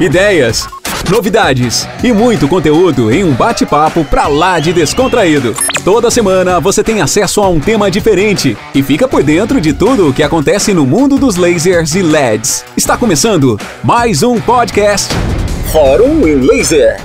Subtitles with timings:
[0.00, 0.66] ideias,
[1.10, 5.54] novidades e muito conteúdo em um bate-papo pra lá de descontraído.
[5.84, 10.08] Toda semana você tem acesso a um tema diferente e fica por dentro de tudo
[10.08, 12.64] o que acontece no mundo dos lasers e LEDs.
[12.74, 15.12] Está começando mais um podcast
[15.70, 16.96] Fórum em Laser.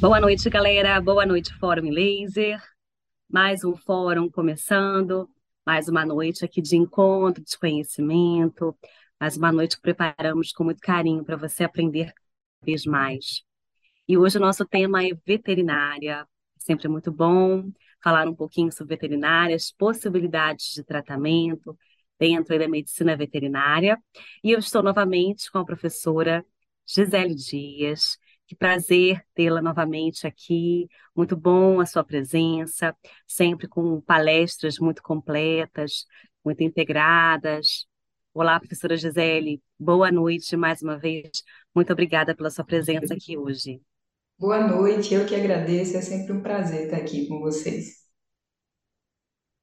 [0.00, 1.00] Boa noite, galera.
[1.00, 2.60] Boa noite, Fórum em Laser.
[3.30, 5.28] Mais um fórum começando,
[5.64, 8.74] mais uma noite aqui de encontro, de conhecimento,
[9.20, 13.42] mais uma noite que preparamos com muito carinho para você aprender cada vez mais.
[14.08, 16.26] E hoje o nosso tema é veterinária.
[16.58, 17.70] Sempre é muito bom
[18.02, 21.76] falar um pouquinho sobre veterinária, as possibilidades de tratamento
[22.18, 23.98] dentro da medicina veterinária.
[24.42, 26.44] E eu estou novamente com a professora
[26.86, 28.18] Gisele Dias.
[28.46, 30.86] Que prazer tê-la novamente aqui.
[31.16, 32.94] Muito bom a sua presença,
[33.26, 36.04] sempre com palestras muito completas,
[36.44, 37.86] muito integradas,
[38.36, 39.62] Olá, professora Gisele.
[39.78, 41.30] Boa noite mais uma vez.
[41.72, 43.80] Muito obrigada pela sua presença aqui hoje.
[44.36, 45.96] Boa noite, eu que agradeço.
[45.96, 48.02] É sempre um prazer estar aqui com vocês.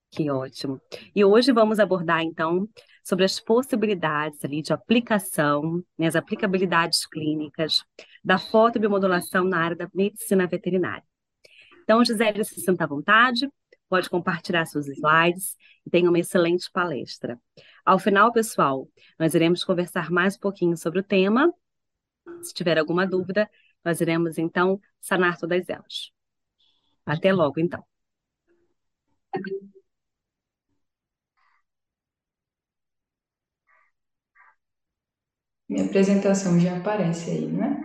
[0.09, 0.79] Que ótimo.
[1.13, 2.65] E hoje vamos abordar, então,
[3.03, 7.83] sobre as possibilidades ali de aplicação, né, as aplicabilidades clínicas
[8.23, 11.03] da fotobiomodulação na área da medicina veterinária.
[11.83, 13.49] Então, Gisele, se sinta à vontade,
[13.89, 17.37] pode compartilhar seus slides e tenha uma excelente palestra.
[17.85, 18.87] Ao final, pessoal,
[19.19, 21.53] nós iremos conversar mais um pouquinho sobre o tema.
[22.43, 23.49] Se tiver alguma dúvida,
[23.85, 26.11] nós iremos então sanar todas elas.
[27.05, 27.83] Até logo, então.
[35.67, 37.81] Minha apresentação já aparece aí, né?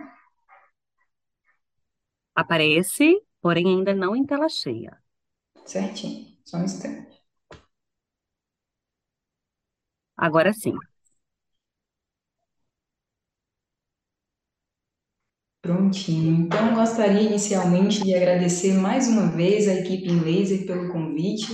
[2.33, 4.97] Aparece, porém ainda não em tela cheia.
[5.65, 7.06] Certinho, só um instante.
[10.17, 10.73] Agora sim.
[15.61, 16.45] Prontinho.
[16.45, 21.47] Então, gostaria inicialmente de agradecer mais uma vez a equipe em Laser pelo convite,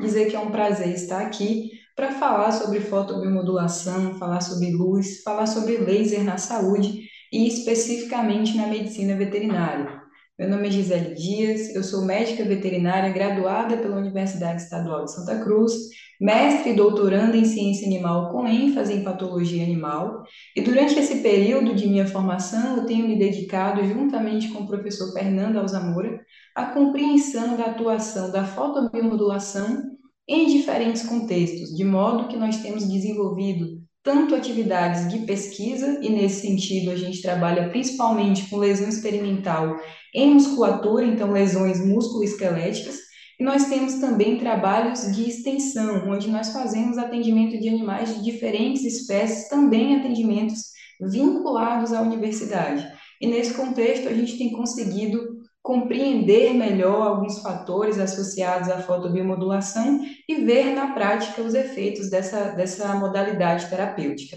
[0.00, 5.46] dizer que é um prazer estar aqui para falar sobre fotobiomodulação, falar sobre luz, falar
[5.46, 10.01] sobre laser na saúde e especificamente na medicina veterinária.
[10.42, 15.38] Meu nome é Gisele Dias, eu sou médica veterinária graduada pela Universidade Estadual de Santa
[15.38, 15.72] Cruz,
[16.20, 20.24] mestre e doutoranda em ciência animal com ênfase em patologia animal,
[20.56, 25.12] e durante esse período de minha formação eu tenho me dedicado, juntamente com o professor
[25.12, 26.20] Fernando Alzamora,
[26.56, 29.92] à compreensão da atuação da fotobiomodulação
[30.26, 36.40] em diferentes contextos, de modo que nós temos desenvolvido tanto atividades de pesquisa, e nesse
[36.40, 39.76] sentido a gente trabalha principalmente com lesão experimental
[40.14, 42.96] em musculatura, então lesões musculoesqueléticas,
[43.38, 48.84] e nós temos também trabalhos de extensão, onde nós fazemos atendimento de animais de diferentes
[48.84, 52.86] espécies, também atendimentos vinculados à universidade.
[53.20, 55.31] E nesse contexto a gente tem conseguido
[55.62, 62.92] compreender melhor alguns fatores associados à fotobiomodulação e ver na prática os efeitos dessa, dessa
[62.94, 64.36] modalidade terapêutica.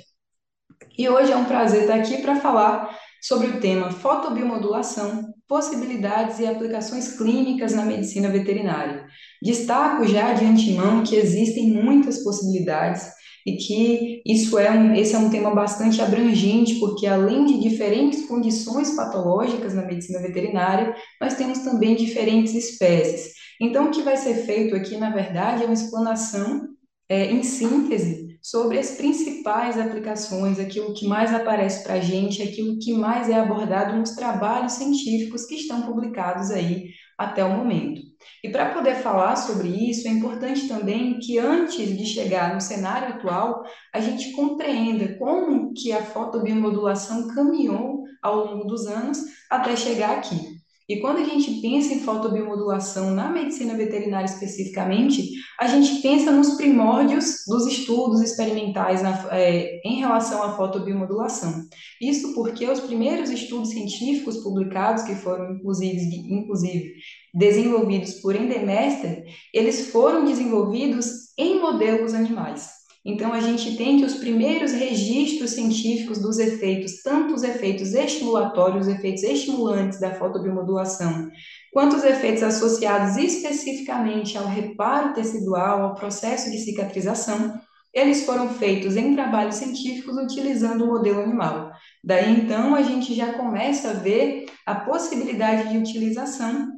[0.97, 6.45] E hoje é um prazer estar aqui para falar sobre o tema fotobiomodulação, possibilidades e
[6.45, 9.05] aplicações clínicas na medicina veterinária.
[9.41, 13.07] Destaco já de antemão que existem muitas possibilidades
[13.45, 18.25] e que isso é um, esse é um tema bastante abrangente, porque além de diferentes
[18.25, 23.33] condições patológicas na medicina veterinária, nós temos também diferentes espécies.
[23.61, 26.69] Então, o que vai ser feito aqui, na verdade, é uma explanação
[27.07, 32.77] é, em síntese sobre as principais aplicações, aquilo que mais aparece para a gente, aquilo
[32.79, 38.01] que mais é abordado nos trabalhos científicos que estão publicados aí até o momento.
[38.43, 43.15] E para poder falar sobre isso, é importante também que antes de chegar no cenário
[43.15, 43.63] atual,
[43.93, 49.19] a gente compreenda como que a fotobiomodulação caminhou ao longo dos anos
[49.49, 50.54] até chegar aqui.
[50.87, 56.55] E quando a gente pensa em fotobiomodulação na medicina veterinária especificamente, a gente pensa nos
[56.55, 61.65] primórdios dos estudos experimentais na, é, em relação à fotobiomodulação.
[61.99, 66.93] Isso porque os primeiros estudos científicos publicados, que foram inclusive, inclusive
[67.33, 72.84] desenvolvidos por Endemester, eles foram desenvolvidos em modelos animais.
[73.05, 78.87] Então, a gente tem que os primeiros registros científicos dos efeitos, tanto os efeitos estimulatórios,
[78.87, 81.29] os efeitos estimulantes da fotobiomodulação,
[81.71, 87.61] quanto os efeitos associados especificamente ao reparo tecidual, ao processo de cicatrização,
[87.93, 91.71] eles foram feitos em trabalhos científicos utilizando o modelo animal.
[92.03, 96.73] Daí, então, a gente já começa a ver a possibilidade de utilização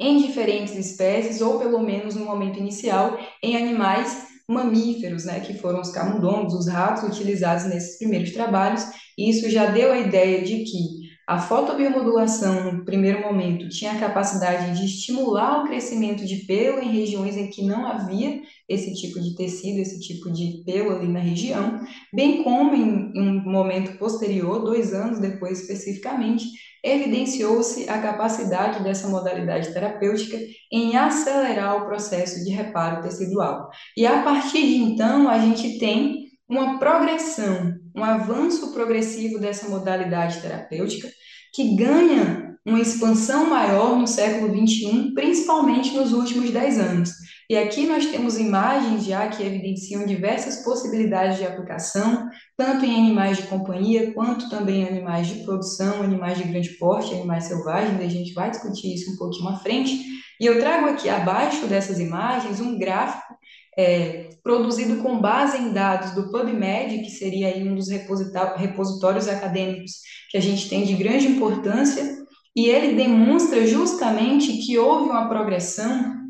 [0.00, 5.80] em diferentes espécies, ou pelo menos no momento inicial, em animais mamíferos, né, que foram
[5.80, 8.84] os camundongos, os ratos utilizados nesses primeiros trabalhos,
[9.16, 13.98] e isso já deu a ideia de que a fotobiomodulação, no primeiro momento, tinha a
[13.98, 19.20] capacidade de estimular o crescimento de pelo em regiões em que não havia esse tipo
[19.20, 21.80] de tecido, esse tipo de pelo ali na região,
[22.12, 26.44] bem como em, em um momento posterior, dois anos depois especificamente,
[26.82, 30.38] evidenciou-se a capacidade dessa modalidade terapêutica
[30.70, 33.70] em acelerar o processo de reparo tecidual.
[33.96, 40.40] E a partir de então, a gente tem uma progressão, um avanço progressivo dessa modalidade
[40.40, 41.08] terapêutica
[41.54, 47.10] que ganha uma expansão maior no século XXI, principalmente nos últimos 10 anos.
[47.52, 53.36] E aqui nós temos imagens já que evidenciam diversas possibilidades de aplicação, tanto em animais
[53.36, 58.08] de companhia, quanto também em animais de produção, animais de grande porte, animais selvagens, a
[58.08, 60.02] gente vai discutir isso um pouquinho à frente.
[60.40, 63.34] E eu trago aqui abaixo dessas imagens um gráfico
[63.76, 69.92] é, produzido com base em dados do PubMed, que seria aí um dos repositórios acadêmicos
[70.30, 72.16] que a gente tem de grande importância,
[72.56, 76.21] e ele demonstra justamente que houve uma progressão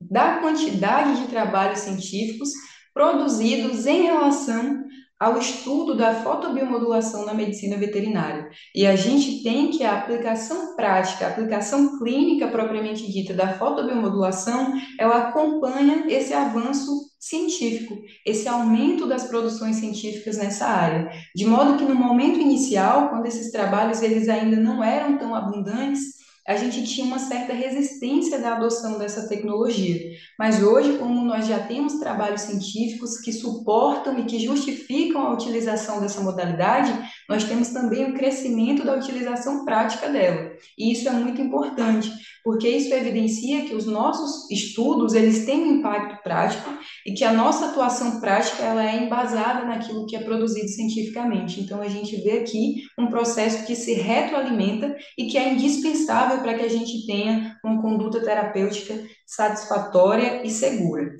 [0.00, 2.50] da quantidade de trabalhos científicos
[2.94, 4.84] produzidos em relação
[5.20, 8.48] ao estudo da fotobiomodulação na medicina veterinária.
[8.74, 14.72] E a gente tem que a aplicação prática, a aplicação clínica propriamente dita da fotobiomodulação,
[14.98, 21.84] ela acompanha esse avanço científico, esse aumento das produções científicas nessa área, de modo que
[21.84, 27.06] no momento inicial, quando esses trabalhos eles ainda não eram tão abundantes, a gente tinha
[27.06, 30.12] uma certa resistência da adoção dessa tecnologia.
[30.38, 36.00] Mas hoje, como nós já temos trabalhos científicos que suportam e que justificam a utilização
[36.00, 36.92] dessa modalidade,
[37.28, 40.52] nós temos também o crescimento da utilização prática dela.
[40.78, 42.10] E isso é muito importante,
[42.44, 46.70] porque isso evidencia que os nossos estudos, eles têm um impacto prático
[47.06, 51.60] e que a nossa atuação prática ela é embasada naquilo que é produzido cientificamente.
[51.60, 56.54] Então a gente vê aqui um processo que se retroalimenta e que é indispensável para
[56.54, 61.16] que a gente tenha uma conduta terapêutica satisfatória e segura.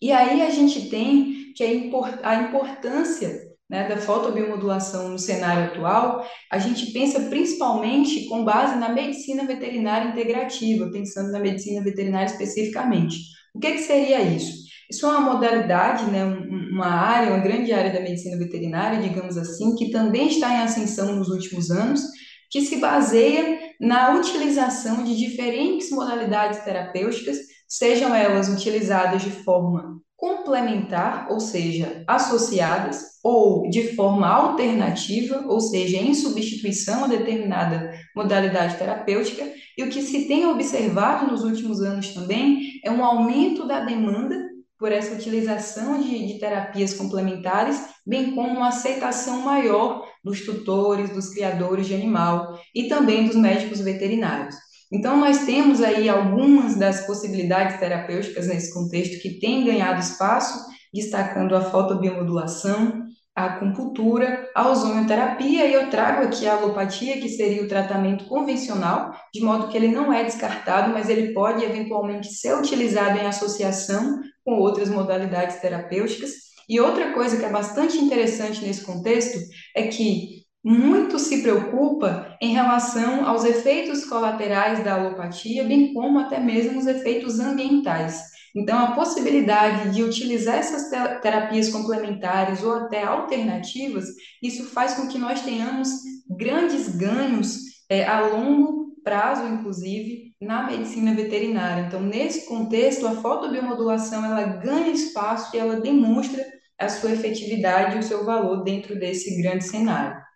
[0.00, 1.90] E aí a gente tem que
[2.22, 8.88] a importância né, da fotobiomodulação no cenário atual, a gente pensa principalmente com base na
[8.88, 13.16] medicina veterinária integrativa, pensando na medicina veterinária especificamente.
[13.54, 14.68] O que, que seria isso?
[14.90, 19.76] Isso é uma modalidade, né, uma área, uma grande área da medicina veterinária, digamos assim,
[19.76, 22.02] que também está em ascensão nos últimos anos,
[22.50, 27.38] que se baseia na utilização de diferentes modalidades terapêuticas,
[27.68, 35.96] sejam elas utilizadas de forma complementar, ou seja, associadas, ou de forma alternativa, ou seja,
[35.96, 42.12] em substituição a determinada modalidade terapêutica, e o que se tem observado nos últimos anos
[42.12, 44.36] também é um aumento da demanda
[44.78, 51.30] por essa utilização de, de terapias complementares, bem como uma aceitação maior dos tutores, dos
[51.30, 54.54] criadores de animal e também dos médicos veterinários.
[54.92, 61.54] Então, nós temos aí algumas das possibilidades terapêuticas nesse contexto que têm ganhado espaço, destacando
[61.54, 63.04] a fotobiomodulação,
[63.34, 69.14] a acupuntura, a ozonioterapia, e eu trago aqui a alopatia, que seria o tratamento convencional,
[69.32, 74.20] de modo que ele não é descartado, mas ele pode eventualmente ser utilizado em associação
[74.44, 76.32] com outras modalidades terapêuticas.
[76.68, 79.38] E outra coisa que é bastante interessante nesse contexto
[79.76, 86.40] é que muito se preocupa em relação aos efeitos colaterais da alopatia, bem como até
[86.40, 88.22] mesmo os efeitos ambientais.
[88.56, 94.06] Então, a possibilidade de utilizar essas terapias complementares ou até alternativas,
[94.42, 95.88] isso faz com que nós tenhamos
[96.28, 101.84] grandes ganhos é, a longo prazo, inclusive, na medicina veterinária.
[101.86, 106.44] Então, nesse contexto, a fotobiomodulação ela ganha espaço e ela demonstra
[106.78, 110.29] a sua efetividade e o seu valor dentro desse grande cenário.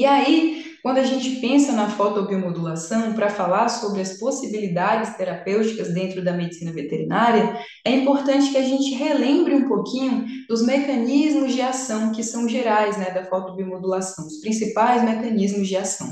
[0.00, 6.24] E aí, quando a gente pensa na fotobiomodulação para falar sobre as possibilidades terapêuticas dentro
[6.24, 7.54] da medicina veterinária,
[7.84, 12.96] é importante que a gente relembre um pouquinho dos mecanismos de ação que são gerais
[12.96, 16.08] né, da fotobiomodulação, os principais mecanismos de ação.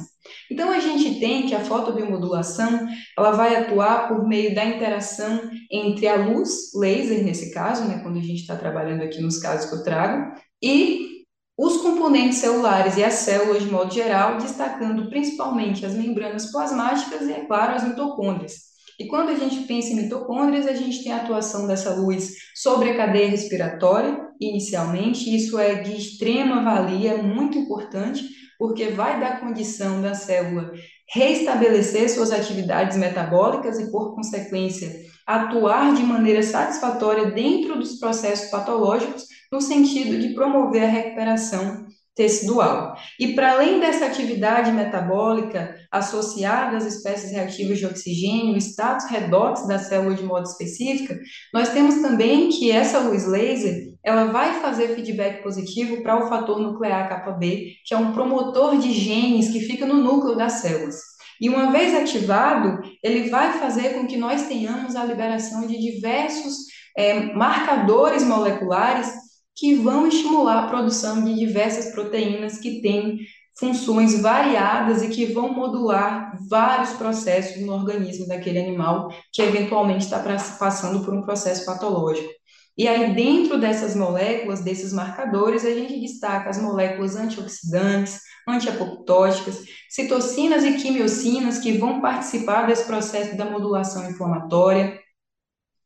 [0.51, 6.07] Então, a gente tem que a fotobiomodulação ela vai atuar por meio da interação entre
[6.07, 9.77] a luz, laser nesse caso, né, quando a gente está trabalhando aqui nos casos que
[9.77, 10.31] eu trago,
[10.63, 11.18] e
[11.59, 17.33] os componentes celulares e as células de modo geral, destacando principalmente as membranas plasmáticas e,
[17.33, 18.69] é claro, as mitocôndrias.
[19.01, 22.91] E quando a gente pensa em mitocôndrias, a gente tem a atuação dessa luz sobre
[22.91, 28.25] a cadeia respiratória, inicialmente, isso é de extrema valia, muito importante,
[28.57, 30.73] porque vai dar condição da célula
[31.11, 34.95] reestabelecer suas atividades metabólicas e, por consequência,
[35.27, 41.87] atuar de maneira satisfatória dentro dos processos patológicos, no sentido de promover a recuperação
[42.19, 42.97] tecidual.
[43.19, 49.79] E para além dessa atividade metabólica associada às espécies reativas de oxigênio, status redox da
[49.79, 51.17] célula de modo específica,
[51.55, 56.59] nós temos também que essa luz laser, ela vai fazer feedback positivo para o fator
[56.59, 60.97] nuclear kappa B, que é um promotor de genes que fica no núcleo das células.
[61.41, 66.67] E uma vez ativado, ele vai fazer com que nós tenhamos a liberação de diversos
[66.97, 69.28] é, marcadores moleculares
[69.59, 73.19] que vão estimular a produção de diversas proteínas que têm
[73.59, 80.21] funções variadas e que vão modular vários processos no organismo daquele animal que eventualmente está
[80.59, 82.29] passando por um processo patológico.
[82.77, 90.63] E aí, dentro dessas moléculas, desses marcadores, a gente destaca as moléculas antioxidantes, antiapoptóticas, citocinas
[90.63, 95.01] e quimiocinas que vão participar desse processo da modulação inflamatória,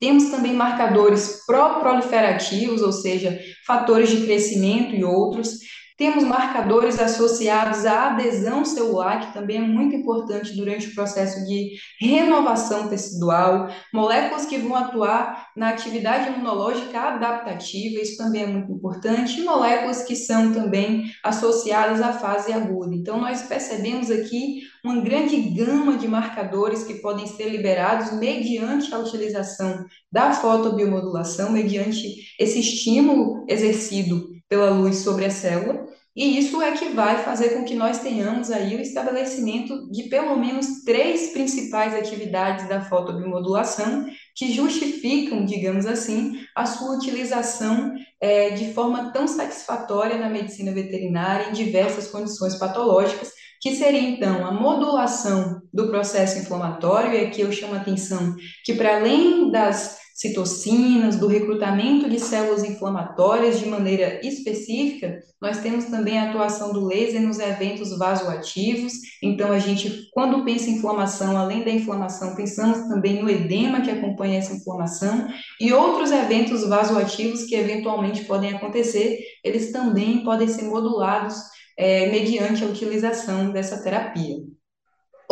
[0.02, 5.61] temos também marcadores pró-proliferativos, ou seja, fatores de crescimento e outros,
[5.96, 11.72] temos marcadores associados à adesão celular, que também é muito importante durante o processo de
[12.00, 19.40] renovação tecidual, moléculas que vão atuar na atividade imunológica adaptativa, isso também é muito importante,
[19.40, 22.94] e moléculas que são também associadas à fase aguda.
[22.94, 28.99] Então, nós percebemos aqui uma grande gama de marcadores que podem ser liberados mediante a
[28.99, 36.73] utilização da fotobiomodulação, mediante esse estímulo exercido pela luz sobre a célula, e isso é
[36.73, 41.94] que vai fazer com que nós tenhamos aí o estabelecimento de pelo menos três principais
[41.94, 44.04] atividades da fotobiomodulação
[44.37, 51.49] que justificam, digamos assim, a sua utilização é, de forma tão satisfatória na medicina veterinária
[51.49, 57.50] em diversas condições patológicas, que seria então a modulação do processo inflamatório, e aqui eu
[57.50, 64.25] chamo a atenção que para além das citocinas, do recrutamento de células inflamatórias de maneira
[64.25, 68.93] específica, nós temos também a atuação do laser nos eventos vasoativos.
[69.21, 73.91] Então, a gente, quando pensa em inflamação, além da inflamação, pensamos também no edema que
[73.91, 75.26] acompanha essa inflamação
[75.61, 81.35] e outros eventos vasoativos que eventualmente podem acontecer, eles também podem ser modulados
[81.76, 84.37] é, mediante a utilização dessa terapia.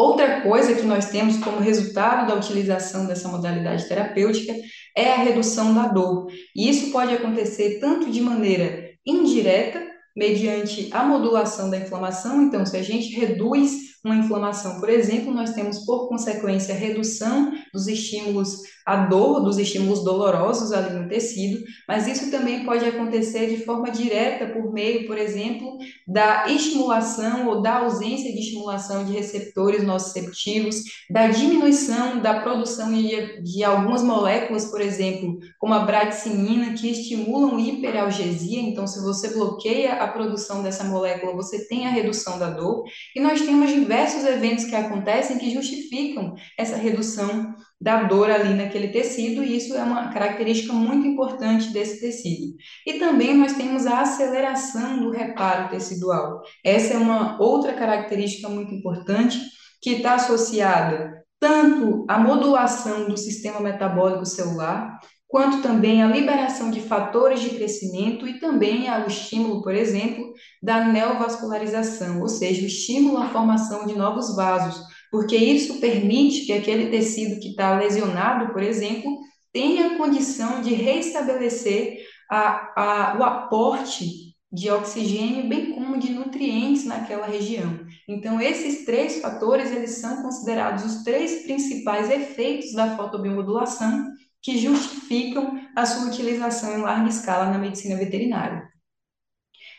[0.00, 4.54] Outra coisa que nós temos como resultado da utilização dessa modalidade terapêutica
[4.96, 6.26] é a redução da dor.
[6.56, 12.44] E isso pode acontecer tanto de maneira indireta, mediante a modulação da inflamação.
[12.44, 17.86] Então, se a gente reduz uma inflamação, por exemplo, nós temos por consequência redução dos
[17.86, 23.64] estímulos à dor, dos estímulos dolorosos ali no tecido, mas isso também pode acontecer de
[23.64, 25.78] forma direta por meio, por exemplo,
[26.08, 33.42] da estimulação ou da ausência de estimulação de receptores nociceptivos, da diminuição da produção de,
[33.42, 38.60] de algumas moléculas, por exemplo, como a bradicinina, que estimulam hiperalgesia.
[38.60, 42.84] Então, se você bloqueia a produção dessa molécula, você tem a redução da dor.
[43.14, 49.42] E nós temos eventos que acontecem que justificam essa redução da dor ali naquele tecido,
[49.42, 52.54] e isso é uma característica muito importante desse tecido.
[52.86, 56.42] E também nós temos a aceleração do reparo tecidual.
[56.64, 59.38] Essa é uma outra característica muito importante
[59.80, 66.80] que está associada tanto à modulação do sistema metabólico celular, quanto também à liberação de
[66.80, 73.18] fatores de crescimento e também ao estímulo, por exemplo, da neovascularização, ou seja, o estímulo
[73.18, 78.60] à formação de novos vasos, porque isso permite que aquele tecido que está lesionado, por
[78.60, 79.20] exemplo,
[79.52, 87.26] tenha condição de restabelecer a, a, o aporte de oxigênio, bem como de nutrientes naquela
[87.26, 87.86] região.
[88.08, 94.08] Então, esses três fatores, eles são considerados os três principais efeitos da fotobiomodulação
[94.42, 98.68] que justificam a sua utilização em larga escala na medicina veterinária.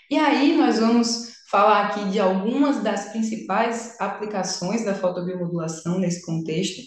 [0.09, 6.81] E aí nós vamos falar aqui de algumas das principais aplicações da fotobiomodulação nesse contexto,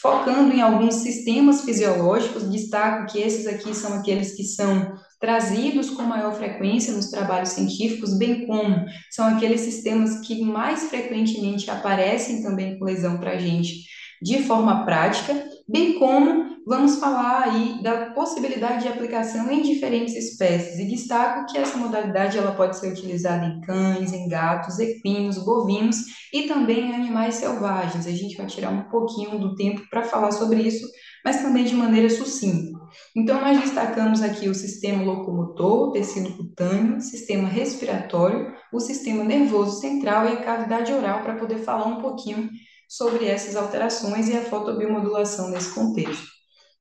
[0.00, 6.02] focando em alguns sistemas fisiológicos, destaco que esses aqui são aqueles que são trazidos com
[6.02, 12.78] maior frequência nos trabalhos científicos, bem como são aqueles sistemas que mais frequentemente aparecem também
[12.78, 13.84] com lesão para a gente
[14.22, 20.78] de forma prática, bem como vamos falar aí da possibilidade de aplicação em diferentes espécies.
[20.78, 25.96] E destaco que essa modalidade ela pode ser utilizada em cães, em gatos, equinos, bovinos
[26.32, 28.06] e também em animais selvagens.
[28.06, 30.86] A gente vai tirar um pouquinho do tempo para falar sobre isso,
[31.24, 32.78] mas também de maneira sucinta.
[33.16, 40.24] Então, nós destacamos aqui o sistema locomotor, tecido cutâneo, sistema respiratório, o sistema nervoso central
[40.26, 42.48] e a cavidade oral para poder falar um pouquinho
[42.88, 46.39] sobre essas alterações e a fotobiomodulação nesse contexto.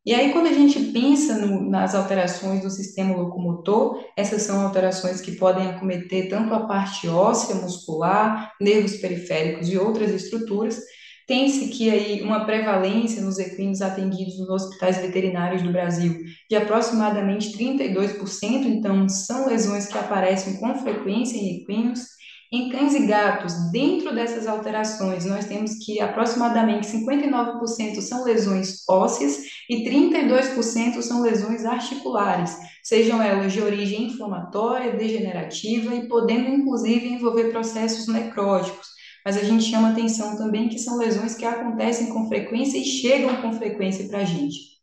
[0.10, 5.22] E aí, quando a gente pensa no, nas alterações do sistema locomotor, essas são alterações
[5.22, 10.80] que podem acometer tanto a parte óssea, muscular, nervos periféricos e outras estruturas.
[11.28, 17.56] Tem-se que aí uma prevalência nos equinos atendidos nos hospitais veterinários do Brasil de aproximadamente
[17.56, 22.00] 32%, então são lesões que aparecem com frequência em equinos.
[22.52, 29.38] Em cães e gatos, dentro dessas alterações, nós temos que aproximadamente 59% são lesões ósseas
[29.70, 37.52] e 32% são lesões articulares, sejam elas de origem inflamatória, degenerativa e podendo inclusive envolver
[37.52, 38.88] processos necróticos.
[39.24, 43.44] Mas a gente chama atenção também que são lesões que acontecem com frequência e chegam
[43.44, 44.79] com frequência para a gente.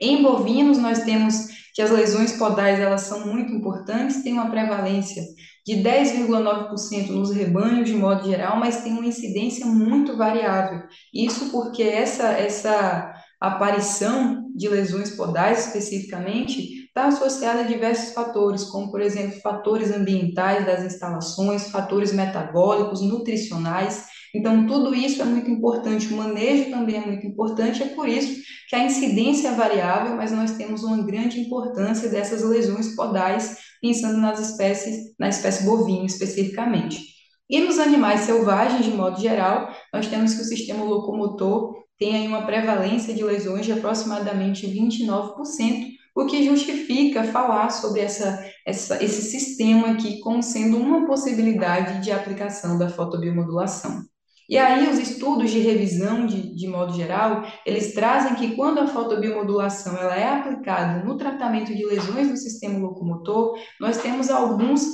[0.00, 5.22] Em bovinos, nós temos que as lesões podais elas são muito importantes, tem uma prevalência
[5.64, 10.82] de 10,9% nos rebanhos de modo geral, mas tem uma incidência muito variável.
[11.12, 18.90] Isso porque essa, essa aparição de lesões podais especificamente está associada a diversos fatores, como,
[18.90, 24.06] por exemplo, fatores ambientais das instalações, fatores metabólicos, nutricionais.
[24.34, 28.42] Então, tudo isso é muito importante, o manejo também é muito importante, é por isso
[28.68, 34.18] que a incidência é variável, mas nós temos uma grande importância dessas lesões podais pensando
[34.18, 37.00] nas espécies, na espécie bovina especificamente.
[37.48, 42.28] E nos animais selvagens, de modo geral, nós temos que o sistema locomotor tem aí
[42.28, 49.22] uma prevalência de lesões de aproximadamente 29%, o que justifica falar sobre essa, essa, esse
[49.22, 54.02] sistema aqui como sendo uma possibilidade de aplicação da fotobiomodulação.
[54.48, 58.86] E aí, os estudos de revisão, de, de modo geral, eles trazem que quando a
[58.86, 64.84] fotobiomodulação ela é aplicada no tratamento de lesões do sistema locomotor, nós temos alguns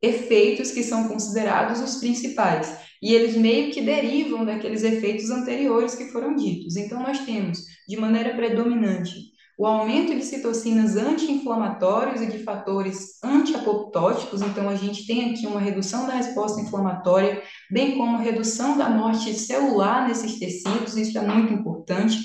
[0.00, 2.76] efeitos que são considerados os principais.
[3.02, 6.76] E eles meio que derivam daqueles efeitos anteriores que foram ditos.
[6.76, 9.31] Então, nós temos, de maneira predominante,
[9.62, 15.60] o aumento de citocinas anti-inflamatórios e de fatores antiapoptóticos, então a gente tem aqui uma
[15.60, 21.54] redução da resposta inflamatória, bem como redução da morte celular nesses tecidos, isso é muito
[21.54, 22.18] importante.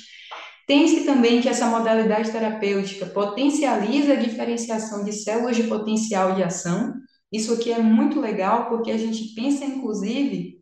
[0.66, 6.92] Tem-se também que essa modalidade terapêutica potencializa a diferenciação de células de potencial de ação.
[7.32, 10.58] Isso aqui é muito legal porque a gente pensa, inclusive,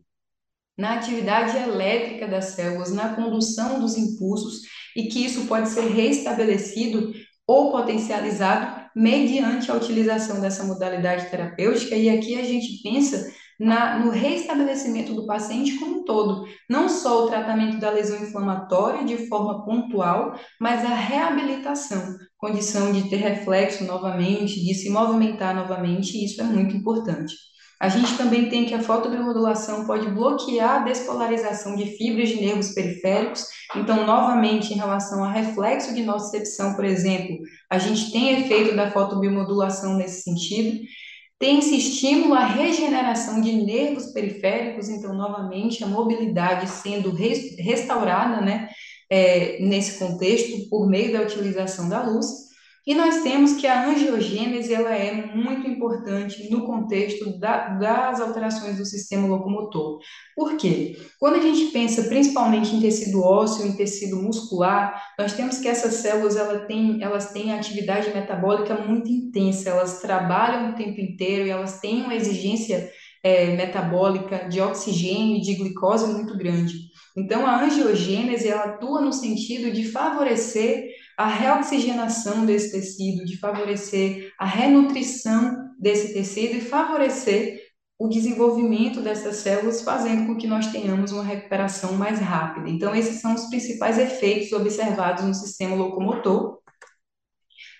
[0.76, 7.12] na atividade elétrica das células, na condução dos impulsos e que isso pode ser restabelecido
[7.46, 11.94] ou potencializado mediante a utilização dessa modalidade terapêutica.
[11.94, 13.30] E aqui a gente pensa
[13.60, 19.04] na, no restabelecimento do paciente como um todo, não só o tratamento da lesão inflamatória
[19.04, 26.16] de forma pontual, mas a reabilitação, condição de ter reflexo novamente, de se movimentar novamente,
[26.16, 27.34] e isso é muito importante.
[27.78, 32.70] A gente também tem que a fotobiomodulação pode bloquear a despolarização de fibras de nervos
[32.70, 33.44] periféricos.
[33.74, 37.36] Então, novamente, em relação a reflexo de nocicepção, por exemplo,
[37.70, 40.80] a gente tem efeito da fotobiomodulação nesse sentido.
[41.38, 48.70] Tem-se estímulo à regeneração de nervos periféricos, então, novamente, a mobilidade sendo restaurada, né,
[49.10, 52.45] é, nesse contexto, por meio da utilização da luz.
[52.86, 58.76] E nós temos que a angiogênese ela é muito importante no contexto da, das alterações
[58.76, 59.98] do sistema locomotor.
[60.36, 60.96] Por quê?
[61.18, 65.94] Quando a gente pensa principalmente em tecido ósseo, em tecido muscular, nós temos que essas
[65.94, 71.50] células ela tem, elas têm atividade metabólica muito intensa, elas trabalham o tempo inteiro e
[71.50, 72.88] elas têm uma exigência
[73.20, 76.86] é, metabólica de oxigênio e de glicose muito grande.
[77.16, 80.84] Então, a angiogênese ela atua no sentido de favorecer
[81.16, 87.64] a reoxigenação desse tecido, de favorecer a renutrição desse tecido e favorecer
[87.98, 92.68] o desenvolvimento dessas células, fazendo com que nós tenhamos uma recuperação mais rápida.
[92.68, 96.58] Então, esses são os principais efeitos observados no sistema locomotor.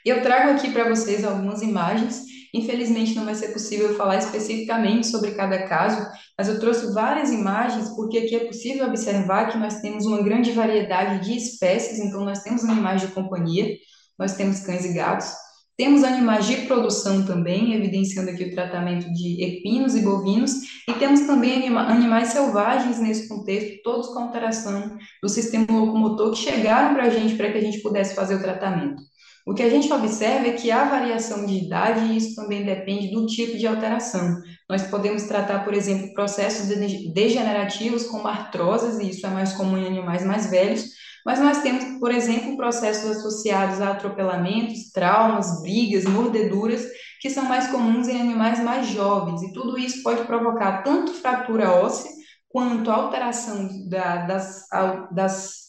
[0.05, 2.22] Eu trago aqui para vocês algumas imagens
[2.57, 6.07] Infelizmente, não vai ser possível falar especificamente sobre cada caso,
[6.38, 10.53] mas eu trouxe várias imagens porque aqui é possível observar que nós temos uma grande
[10.53, 13.77] variedade de espécies, então nós temos animais de companhia,
[14.19, 15.29] nós temos cães e gatos,
[15.77, 20.53] temos animais de produção também, evidenciando aqui o tratamento de equinos e bovinos,
[20.88, 26.38] e temos também anima animais selvagens nesse contexto, todos com alteração do sistema locomotor que
[26.38, 29.03] chegaram para a gente para que a gente pudesse fazer o tratamento.
[29.46, 33.12] O que a gente observa é que há variação de idade e isso também depende
[33.12, 34.42] do tipo de alteração.
[34.68, 36.66] Nós podemos tratar, por exemplo, processos
[37.14, 40.87] degenerativos como artroses, e isso é mais comum em animais mais velhos,
[41.24, 46.85] mas nós temos, por exemplo, processos associados a atropelamentos, traumas, brigas, mordeduras,
[47.20, 51.70] que são mais comuns em animais mais jovens, e tudo isso pode provocar tanto fratura
[51.70, 52.11] óssea
[52.48, 54.66] quanto alteração da, das,
[55.12, 55.65] das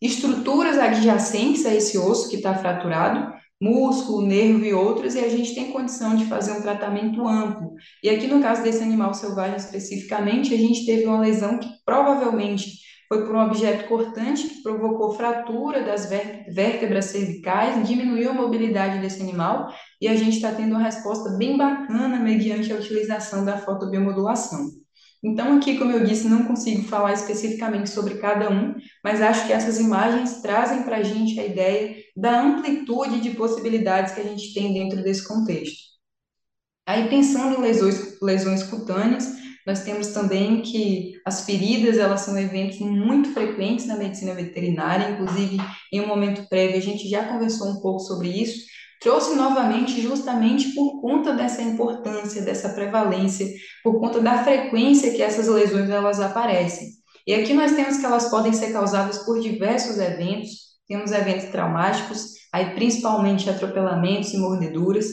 [0.00, 5.54] estruturas adjacentes a esse osso que está fraturado, músculo, nervo e outros, e a gente
[5.54, 7.74] tem condição de fazer um tratamento amplo.
[8.02, 12.78] E aqui no caso desse animal selvagem especificamente, a gente teve uma lesão que provavelmente
[13.08, 19.22] foi por um objeto cortante que provocou fratura das vértebras cervicais, diminuiu a mobilidade desse
[19.22, 24.68] animal, e a gente está tendo uma resposta bem bacana mediante a utilização da fotobiomodulação.
[25.22, 29.52] Então, aqui, como eu disse, não consigo falar especificamente sobre cada um, mas acho que
[29.52, 34.54] essas imagens trazem para a gente a ideia da amplitude de possibilidades que a gente
[34.54, 35.88] tem dentro desse contexto.
[36.86, 42.78] Aí, pensando em lesões, lesões cutâneas, nós temos também que as feridas, elas são eventos
[42.78, 45.58] muito frequentes na medicina veterinária, inclusive,
[45.92, 48.64] em um momento prévio, a gente já conversou um pouco sobre isso,
[49.00, 53.46] trouxe novamente justamente por conta dessa importância, dessa prevalência,
[53.82, 56.88] por conta da frequência que essas lesões elas aparecem.
[57.26, 60.50] E aqui nós temos que elas podem ser causadas por diversos eventos,
[60.88, 65.06] temos eventos traumáticos, aí principalmente atropelamentos e mordeduras,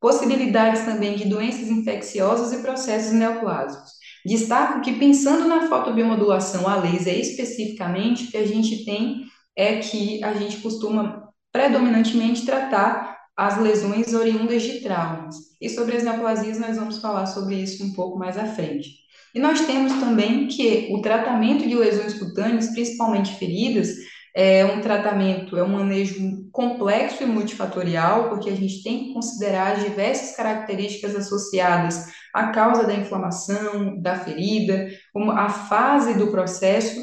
[0.00, 3.90] possibilidades também de doenças infecciosas e processos neoplásicos.
[4.24, 9.24] Destaco que pensando na fotobiomodulação a laser especificamente, o que a gente tem
[9.56, 13.09] é que a gente costuma predominantemente tratar
[13.40, 15.34] as lesões oriundas de traumas.
[15.58, 18.90] E sobre as neoplasias, nós vamos falar sobre isso um pouco mais à frente.
[19.34, 23.88] E nós temos também que o tratamento de lesões cutâneas, principalmente feridas,
[24.36, 29.72] é um tratamento, é um manejo complexo e multifatorial, porque a gente tem que considerar
[29.72, 34.86] as diversas características associadas à causa da inflamação, da ferida,
[35.34, 37.00] a fase do processo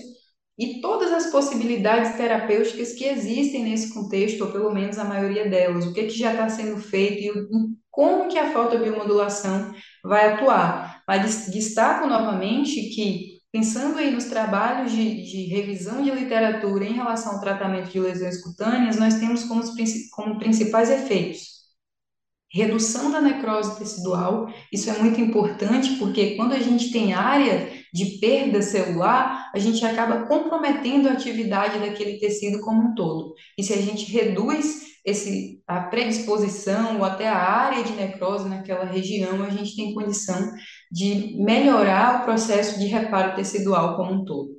[0.58, 5.86] e todas as possibilidades terapêuticas que existem nesse contexto, ou pelo menos a maioria delas,
[5.86, 7.48] o que, que já está sendo feito e
[7.92, 11.04] como que a fotobiomodulação vai atuar.
[11.08, 17.34] Mas destaco novamente que, pensando aí nos trabalhos de, de revisão de literatura em relação
[17.34, 19.62] ao tratamento de lesões cutâneas, nós temos como,
[20.16, 21.58] como principais efeitos
[22.50, 28.20] redução da necrose tecidual, isso é muito importante porque quando a gente tem área de
[28.20, 33.34] perda celular, a gente acaba comprometendo a atividade daquele tecido como um todo.
[33.58, 38.86] E se a gente reduz esse, a predisposição ou até a área de necrose naquela
[38.86, 40.52] região, a gente tem condição
[40.92, 44.50] de melhorar o processo de reparo tecidual como um todo.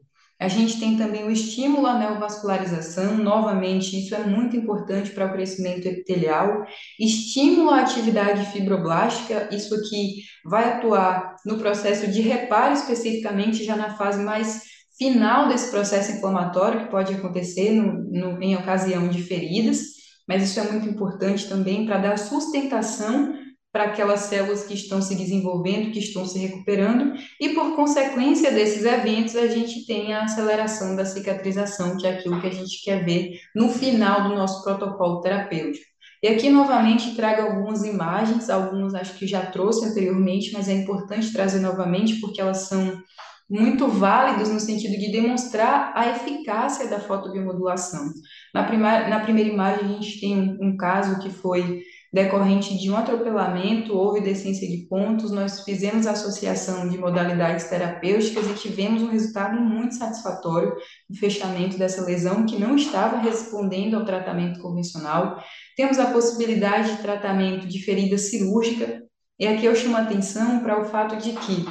[0.41, 5.33] A gente tem também o estímulo à neovascularização, novamente, isso é muito importante para o
[5.33, 6.65] crescimento epitelial.
[6.99, 13.97] Estímulo à atividade fibroblástica, isso aqui vai atuar no processo de reparo, especificamente já na
[13.97, 14.63] fase mais
[14.97, 19.81] final desse processo inflamatório, que pode acontecer no, no, em ocasião de feridas,
[20.29, 23.35] mas isso é muito importante também para dar sustentação
[23.73, 28.85] para aquelas células que estão se desenvolvendo, que estão se recuperando, e por consequência desses
[28.85, 33.05] eventos, a gente tem a aceleração da cicatrização, que é aquilo que a gente quer
[33.05, 35.85] ver no final do nosso protocolo terapêutico.
[36.23, 41.33] E aqui, novamente, trago algumas imagens, algumas acho que já trouxe anteriormente, mas é importante
[41.33, 43.01] trazer novamente porque elas são
[43.49, 48.13] muito válidas no sentido de demonstrar a eficácia da fotobiomodulação.
[48.53, 52.91] Na, prima, na primeira imagem, a gente tem um, um caso que foi decorrente de
[52.91, 59.11] um atropelamento, houve descência de pontos, nós fizemos associação de modalidades terapêuticas e tivemos um
[59.11, 60.75] resultado muito satisfatório
[61.09, 65.43] no fechamento dessa lesão que não estava respondendo ao tratamento convencional.
[65.77, 69.03] Temos a possibilidade de tratamento de ferida cirúrgica,
[69.39, 71.65] e aqui eu chamo a atenção para o fato de que,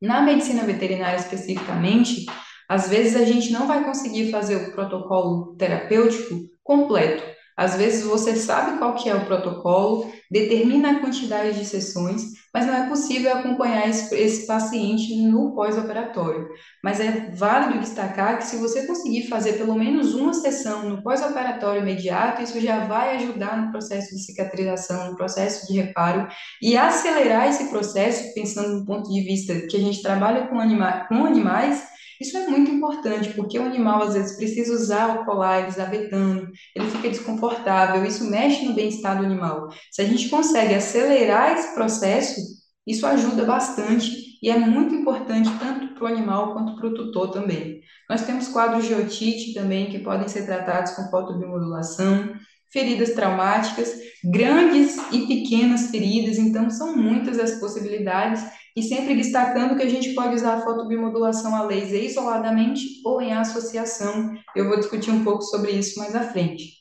[0.00, 2.24] na medicina veterinária especificamente,
[2.66, 7.22] às vezes a gente não vai conseguir fazer o protocolo terapêutico completo,
[7.60, 12.22] às vezes você sabe qual que é o protocolo, determina a quantidade de sessões,
[12.54, 16.48] mas não é possível acompanhar esse, esse paciente no pós-operatório.
[16.82, 21.82] Mas é válido destacar que se você conseguir fazer pelo menos uma sessão no pós-operatório
[21.82, 26.28] imediato, isso já vai ajudar no processo de cicatrização, no processo de reparo
[26.62, 31.04] e acelerar esse processo, pensando do ponto de vista que a gente trabalha com, anima
[31.10, 35.66] com animais, isso é muito importante, porque o animal às vezes precisa usar o colar
[35.66, 39.68] desabetando, ele fica desconfortável, isso mexe no bem-estar do animal.
[39.90, 42.40] Se a gente consegue acelerar esse processo,
[42.86, 47.30] isso ajuda bastante e é muito importante tanto para o animal quanto para o tutor
[47.30, 47.80] também.
[48.08, 52.34] Nós temos quadros de otite também que podem ser tratados com fotobiomodulação,
[52.72, 53.92] feridas traumáticas,
[54.24, 58.42] grandes e pequenas feridas, então são muitas as possibilidades
[58.76, 63.32] e sempre destacando que a gente pode usar a fotobimodulação a laser isoladamente ou em
[63.32, 64.34] associação.
[64.54, 66.80] Eu vou discutir um pouco sobre isso mais à frente.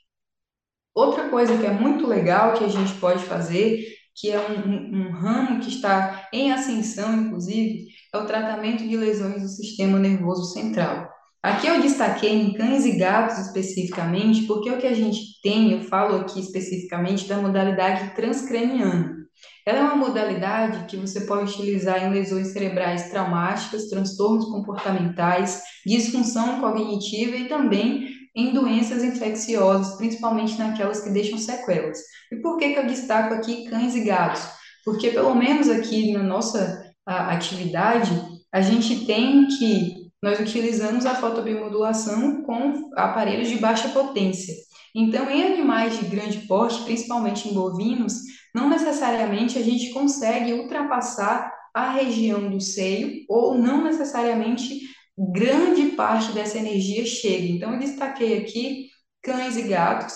[0.94, 5.08] Outra coisa que é muito legal que a gente pode fazer, que é um, um,
[5.08, 10.52] um ramo que está em ascensão, inclusive, é o tratamento de lesões do sistema nervoso
[10.52, 11.10] central.
[11.42, 15.84] Aqui eu destaquei em cães e gatos especificamente, porque o que a gente tem, eu
[15.84, 19.19] falo aqui especificamente da modalidade transcraniana.
[19.66, 26.60] Ela é uma modalidade que você pode utilizar em lesões cerebrais traumáticas, transtornos comportamentais, disfunção
[26.60, 32.00] cognitiva e também em doenças infecciosas, principalmente naquelas que deixam sequelas.
[32.32, 34.42] E por que, que eu destaco aqui cães e gatos?
[34.86, 38.12] Porque, pelo menos aqui na nossa atividade,
[38.52, 44.54] a gente tem que nós utilizamos a fotobiomodulação com aparelhos de baixa potência.
[44.94, 48.16] Então, em animais de grande porte, principalmente em bovinos,
[48.54, 54.80] não necessariamente a gente consegue ultrapassar a região do seio ou não necessariamente
[55.18, 57.46] grande parte dessa energia chega.
[57.46, 58.88] Então, eu destaquei aqui
[59.22, 60.16] cães e gatos.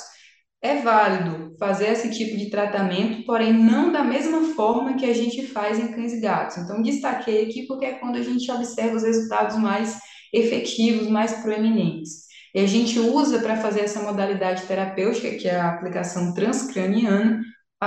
[0.61, 5.45] É válido fazer esse tipo de tratamento, porém não da mesma forma que a gente
[5.47, 6.57] faz em cães e gatos.
[6.57, 9.99] Então, destaquei aqui porque é quando a gente observa os resultados mais
[10.31, 12.23] efetivos, mais proeminentes.
[12.55, 17.41] E a gente usa para fazer essa modalidade terapêutica, que é a aplicação transcraniana,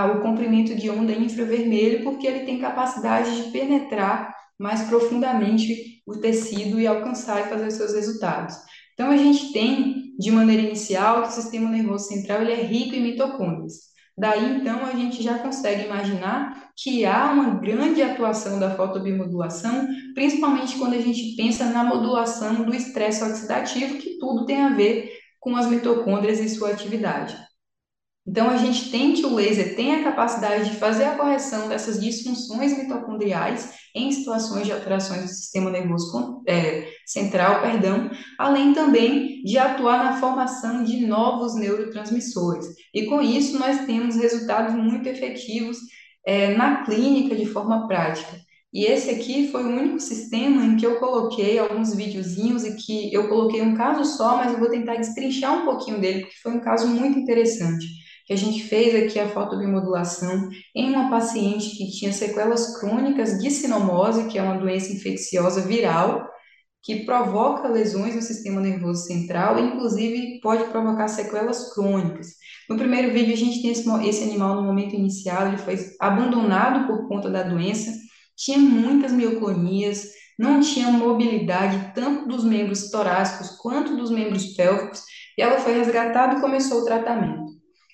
[0.04, 6.80] o comprimento de onda infravermelho, porque ele tem capacidade de penetrar mais profundamente o tecido
[6.80, 8.56] e alcançar e fazer seus resultados.
[8.94, 12.94] Então, a gente tem, de maneira inicial, que o sistema nervoso central ele é rico
[12.94, 13.96] em mitocôndrias.
[14.18, 20.78] Daí, então, a gente já consegue imaginar que há uma grande atuação da fotobiomodulação, principalmente
[20.78, 25.54] quando a gente pensa na modulação do estresse oxidativo, que tudo tem a ver com
[25.54, 27.36] as mitocôndrias e sua atividade.
[28.26, 32.00] Então, a gente tem que o laser tem a capacidade de fazer a correção dessas
[32.00, 39.56] disfunções mitocondriais em situações de alterações do sistema nervoso é, central, perdão, além também de
[39.56, 42.66] atuar na formação de novos neurotransmissores.
[42.92, 45.78] E com isso, nós temos resultados muito efetivos
[46.26, 48.44] é, na clínica de forma prática.
[48.74, 53.14] E esse aqui foi o único sistema em que eu coloquei alguns videozinhos e que
[53.14, 56.52] eu coloquei um caso só, mas eu vou tentar destrinchar um pouquinho dele, porque foi
[56.52, 57.86] um caso muito interessante
[58.26, 63.50] que a gente fez aqui a fotobiomodulação em uma paciente que tinha sequelas crônicas de
[63.50, 66.28] sinomose, que é uma doença infecciosa viral,
[66.82, 72.28] que provoca lesões no sistema nervoso central inclusive, pode provocar sequelas crônicas.
[72.68, 76.88] No primeiro vídeo, a gente tem esse, esse animal no momento inicial, ele foi abandonado
[76.88, 77.92] por conta da doença,
[78.36, 85.02] tinha muitas mioclonias, não tinha mobilidade tanto dos membros torácicos quanto dos membros pélvicos,
[85.38, 87.45] e ela foi resgatada e começou o tratamento.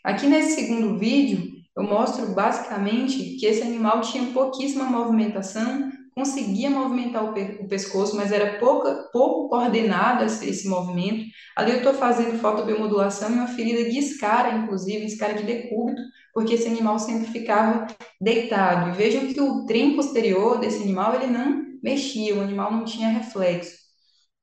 [0.04, 7.24] Aqui nesse segundo vídeo, eu mostro basicamente que esse animal tinha pouquíssima movimentação, conseguia movimentar
[7.24, 11.24] o, pe o pescoço, mas era pouca, pouco coordenado esse, esse movimento.
[11.56, 16.02] Ali eu estou fazendo fotobiomodulação e uma ferida de escara, inclusive, escara de decúbito,
[16.34, 17.86] porque esse animal sempre ficava
[18.20, 18.90] deitado.
[18.90, 23.08] E vejam que o trem posterior desse animal ele não mexia, o animal não tinha
[23.08, 23.82] reflexo.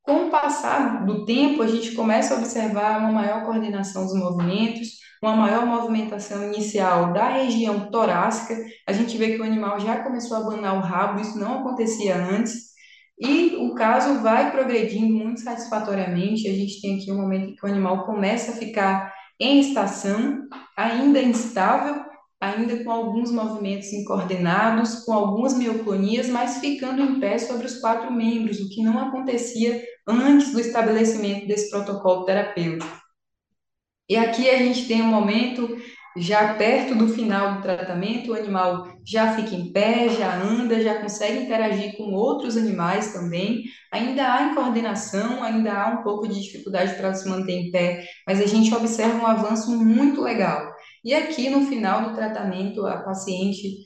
[0.02, 4.98] Com o passar do tempo, a gente começa a observar uma maior coordenação dos movimentos,
[5.22, 8.58] uma maior movimentação inicial da região torácica.
[8.88, 12.16] A gente vê que o animal já começou a abanar o rabo, isso não acontecia
[12.16, 12.70] antes.
[13.20, 16.48] E o caso vai progredindo muito satisfatoriamente.
[16.48, 20.48] A gente tem aqui um momento em que o animal começa a ficar em estação,
[20.76, 22.02] ainda instável,
[22.40, 28.12] ainda com alguns movimentos incoordenados, com algumas mioclonias, mas ficando em pé sobre os quatro
[28.12, 33.09] membros, o que não acontecia antes do estabelecimento desse protocolo terapêutico.
[34.10, 35.78] E aqui a gente tem um momento
[36.18, 41.00] já perto do final do tratamento, o animal já fica em pé, já anda, já
[41.00, 43.64] consegue interagir com outros animais também.
[43.92, 48.42] Ainda há incoordenação, ainda há um pouco de dificuldade para se manter em pé, mas
[48.42, 50.74] a gente observa um avanço muito legal.
[51.04, 53.86] E aqui no final do tratamento, a paciente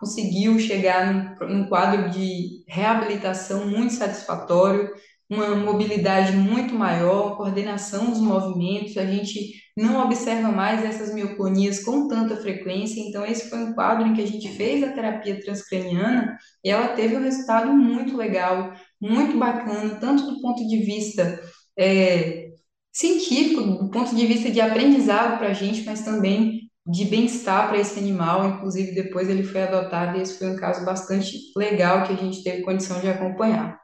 [0.00, 4.90] conseguiu chegar num, num quadro de reabilitação muito satisfatório,
[5.30, 12.08] uma mobilidade muito maior, coordenação dos movimentos, a gente não observa mais essas mioclonias com
[12.08, 16.36] tanta frequência, então esse foi um quadro em que a gente fez a terapia transcraniana
[16.64, 21.40] e ela teve um resultado muito legal, muito bacana, tanto do ponto de vista
[21.78, 22.48] é,
[22.92, 27.78] científico, do ponto de vista de aprendizado para a gente, mas também de bem-estar para
[27.78, 32.14] esse animal, inclusive depois ele foi adotado e esse foi um caso bastante legal que
[32.14, 33.78] a gente teve condição de acompanhar.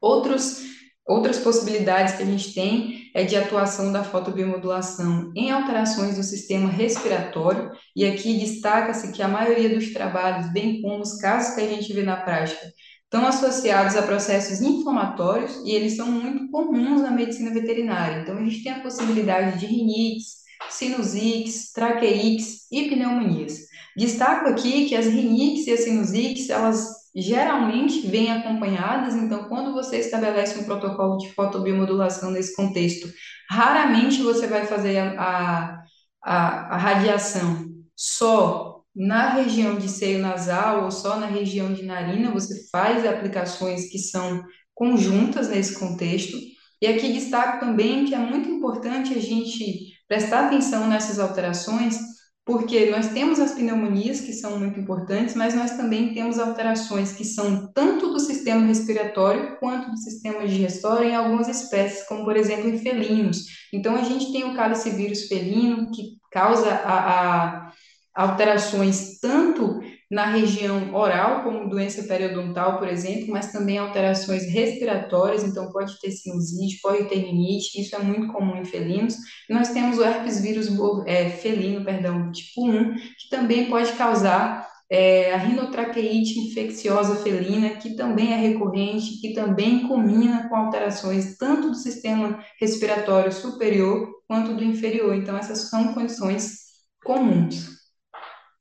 [0.00, 0.62] Outros,
[1.06, 6.68] outras possibilidades que a gente tem é de atuação da fotobiomodulação em alterações do sistema
[6.68, 11.68] respiratório, e aqui destaca-se que a maioria dos trabalhos, bem como os casos que a
[11.68, 12.60] gente vê na prática,
[13.04, 18.20] estão associados a processos inflamatórios e eles são muito comuns na medicina veterinária.
[18.20, 23.60] Então, a gente tem a possibilidade de rinites, sinusites, traqueites e pneumonias.
[23.96, 29.98] Destaco aqui que as rinites e as sinusites, elas geralmente vêm acompanhadas, então, quando você
[29.98, 33.08] estabelece um protocolo de fotobiomodulação nesse contexto,
[33.50, 35.80] raramente você vai fazer a,
[36.22, 37.64] a, a radiação
[37.96, 43.90] só na região de seio nasal ou só na região de narina, você faz aplicações
[43.90, 44.42] que são
[44.74, 46.36] conjuntas nesse contexto.
[46.80, 51.98] E aqui destaco também que é muito importante a gente prestar atenção nessas alterações,
[52.46, 57.24] porque nós temos as pneumonias, que são muito importantes, mas nós também temos alterações que
[57.24, 62.68] são tanto do sistema respiratório quanto do sistema digestório em algumas espécies, como por exemplo
[62.68, 63.38] em felinos.
[63.72, 67.72] Então a gente tem o cálice vírus felino, que causa a, a
[68.14, 69.80] alterações tanto
[70.10, 76.12] na região oral, como doença periodontal, por exemplo, mas também alterações respiratórias, então pode ter
[76.12, 79.16] sinusite, pode ter rinite, isso é muito comum em felinos.
[79.50, 80.68] Nós temos o herpes vírus
[81.06, 87.96] é, felino, perdão, tipo 1, que também pode causar é, a rinotraqueite infecciosa felina, que
[87.96, 94.62] também é recorrente, que também combina com alterações tanto do sistema respiratório superior quanto do
[94.62, 95.14] inferior.
[95.14, 96.58] Então, essas são condições
[97.04, 97.75] comuns.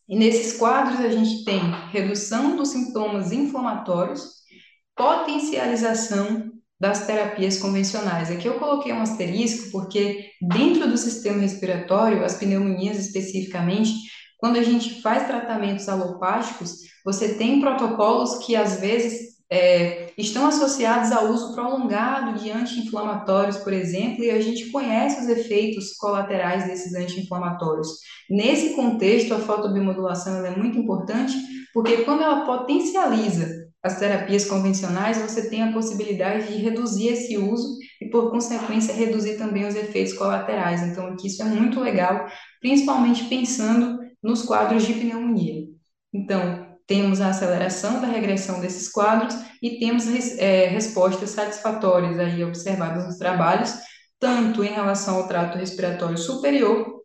[0.08, 1.60] E nesses quadros a gente tem
[1.92, 4.22] redução dos sintomas inflamatórios,
[4.96, 8.30] potencialização das terapias convencionais.
[8.30, 13.92] Aqui eu coloquei um asterisco porque dentro do sistema respiratório, as pneumonias especificamente,
[14.38, 21.12] quando a gente faz tratamentos alopáticos, você tem protocolos que às vezes é, estão associados
[21.12, 26.96] ao uso prolongado de anti-inflamatórios, por exemplo, e a gente conhece os efeitos colaterais desses
[26.96, 27.90] anti-inflamatórios.
[28.30, 31.36] Nesse contexto, a fotobiomodulação é muito importante,
[31.74, 37.78] porque quando ela potencializa as terapias convencionais, você tem a possibilidade de reduzir esse uso
[38.02, 40.82] e, por consequência, reduzir também os efeitos colaterais.
[40.82, 42.26] Então, aqui isso é muito legal,
[42.60, 45.68] principalmente pensando nos quadros de pneumonia.
[46.12, 53.06] Então, temos a aceleração da regressão desses quadros e temos é, respostas satisfatórias aí observadas
[53.06, 53.74] nos trabalhos,
[54.20, 57.02] tanto em relação ao trato respiratório superior,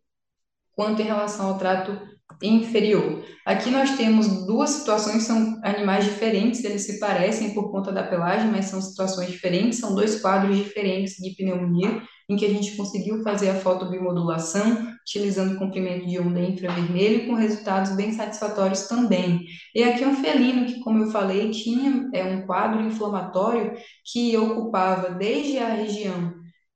[0.75, 1.99] quanto em relação ao trato
[2.43, 3.23] inferior.
[3.45, 8.51] Aqui nós temos duas situações, são animais diferentes, eles se parecem por conta da pelagem,
[8.51, 13.23] mas são situações diferentes, são dois quadros diferentes de pneumonia, em que a gente conseguiu
[13.23, 19.45] fazer a fotobiomodulação, utilizando comprimento de onda infravermelho, com resultados bem satisfatórios também.
[19.75, 23.73] E aqui é um felino que, como eu falei, tinha é, um quadro inflamatório
[24.05, 26.33] que ocupava desde a região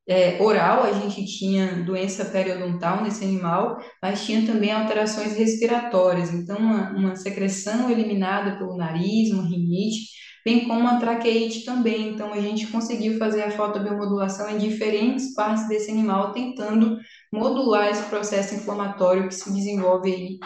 [0.06, 6.58] é, oral, a gente tinha doença periodontal nesse animal, mas tinha também alterações respiratórias, então
[6.58, 10.12] uma, uma secreção eliminada pelo nariz, uma rinite,
[10.44, 12.10] bem como a traqueite também.
[12.10, 16.98] Então a gente conseguiu fazer a fotobiomodulação em diferentes partes desse animal, tentando
[17.34, 20.38] modular esse processo inflamatório que se desenvolve aí,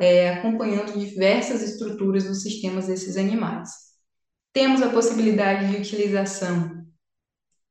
[0.00, 3.70] é, acompanhando diversas estruturas dos sistemas desses animais.
[4.52, 6.82] Temos a possibilidade de utilização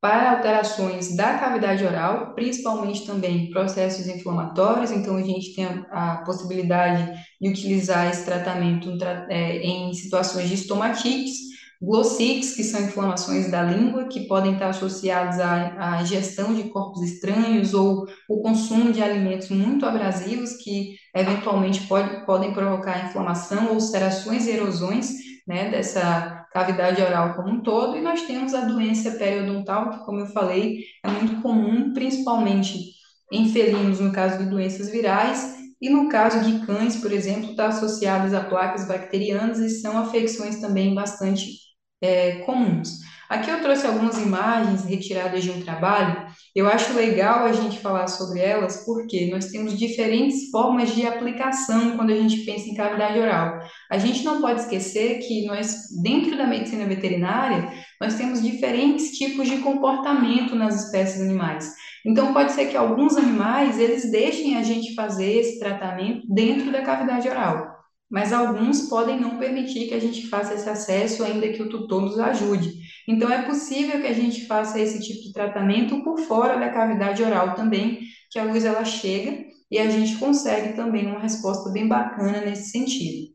[0.01, 7.13] para alterações da cavidade oral, principalmente também processos inflamatórios, então a gente tem a, possibilidade
[7.39, 8.89] de utilizar esse tratamento
[9.29, 11.50] é, em situações de estomatites,
[11.81, 17.01] glossites, que são inflamações da língua, que podem estar associados à, à gestão de corpos
[17.01, 24.45] estranhos ou o consumo de alimentos muito abrasivos, que eventualmente pode, podem provocar inflamação, ulcerações
[24.45, 25.11] e erosões
[25.47, 30.19] né, dessa cavidade oral como um todo, e nós temos a doença periodontal, que, como
[30.19, 32.91] eu falei, é muito comum, principalmente
[33.31, 37.67] em felinos, no caso de doenças virais, e no caso de cães, por exemplo, está
[37.69, 41.70] associadas a placas bacterianas e são afecções também bastante
[42.01, 43.01] é, comuns.
[43.31, 46.25] Aqui eu trouxe algumas imagens retiradas de um trabalho.
[46.53, 51.95] Eu acho legal a gente falar sobre elas porque nós temos diferentes formas de aplicação
[51.95, 53.59] quando a gente pensa em cavidade oral.
[53.89, 59.47] A gente não pode esquecer que nós, dentro da medicina veterinária, nós temos diferentes tipos
[59.47, 61.73] de comportamento nas espécies animais.
[62.05, 66.81] Então pode ser que alguns animais eles deixem a gente fazer esse tratamento dentro da
[66.81, 67.70] cavidade oral
[68.11, 72.01] mas alguns podem não permitir que a gente faça esse acesso, ainda que o tutor
[72.01, 72.73] nos ajude.
[73.07, 77.23] Então, é possível que a gente faça esse tipo de tratamento por fora da cavidade
[77.23, 81.87] oral também, que a luz ela chega e a gente consegue também uma resposta bem
[81.87, 83.31] bacana nesse sentido.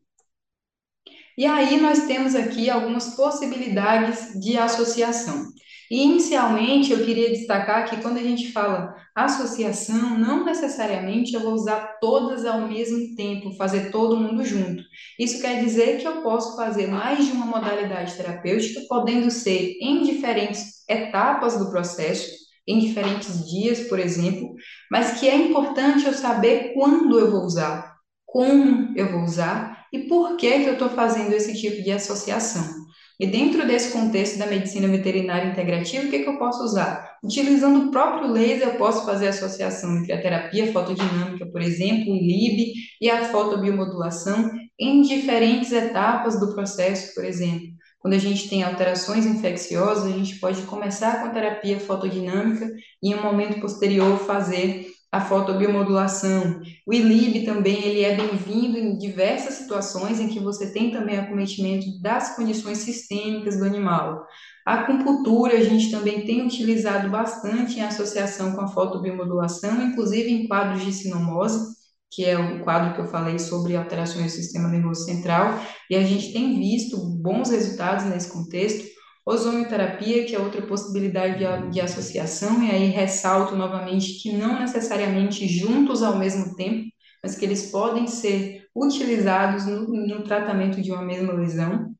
[1.38, 5.46] E aí nós temos aqui algumas possibilidades de associação.
[5.90, 11.54] E, inicialmente, eu queria destacar que quando a gente fala associação, não necessariamente eu vou
[11.54, 14.82] usar todas ao mesmo tempo, fazer todo mundo junto.
[15.18, 20.02] Isso quer dizer que eu posso fazer mais de uma modalidade terapêutica, podendo ser em
[20.02, 22.30] diferentes etapas do processo,
[22.66, 24.54] em diferentes dias, por exemplo,
[24.90, 27.96] mas que é importante eu saber quando eu vou usar
[28.36, 32.84] como eu vou usar e por que, que eu estou fazendo esse tipo de associação.
[33.18, 37.16] E dentro desse contexto da medicina veterinária integrativa, o que, que eu posso usar?
[37.24, 42.16] Utilizando o próprio laser, eu posso fazer associação entre a terapia fotodinâmica, por exemplo, o
[42.16, 47.68] LIB, e a fotobiomodulação em diferentes etapas do processo, por exemplo.
[47.98, 52.70] Quando a gente tem alterações infecciosas, a gente pode começar com a terapia fotodinâmica
[53.02, 56.60] e, em um momento posterior, fazer a fotobiomodulação.
[56.86, 61.86] O ILIB também ele é bem-vindo em diversas situações em que você tem também acometimento
[62.00, 64.26] das condições sistêmicas do animal.
[64.66, 70.48] A acupuntura a gente também tem utilizado bastante em associação com a fotobiomodulação, inclusive em
[70.48, 71.76] quadros de sinomose,
[72.10, 76.02] que é o quadro que eu falei sobre alterações do sistema nervoso central, e a
[76.02, 78.95] gente tem visto bons resultados nesse contexto,
[79.26, 85.48] Ozonioterapia, que é outra possibilidade de, de associação, e aí ressalto novamente que não necessariamente
[85.48, 86.86] juntos ao mesmo tempo,
[87.20, 91.92] mas que eles podem ser utilizados no, no tratamento de uma mesma lesão.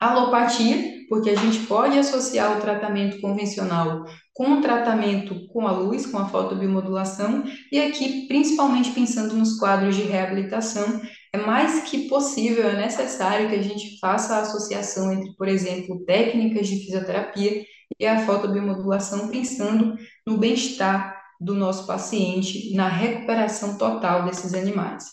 [0.00, 6.06] Alopatia, porque a gente pode associar o tratamento convencional com o tratamento com a luz,
[6.06, 11.00] com a fotobiomodulação, e aqui principalmente pensando nos quadros de reabilitação,
[11.32, 16.04] é mais que possível, é necessário que a gente faça a associação entre, por exemplo,
[16.04, 17.64] técnicas de fisioterapia
[17.98, 25.04] e a fotobiomodulação, pensando no bem-estar do nosso paciente, na recuperação total desses animais.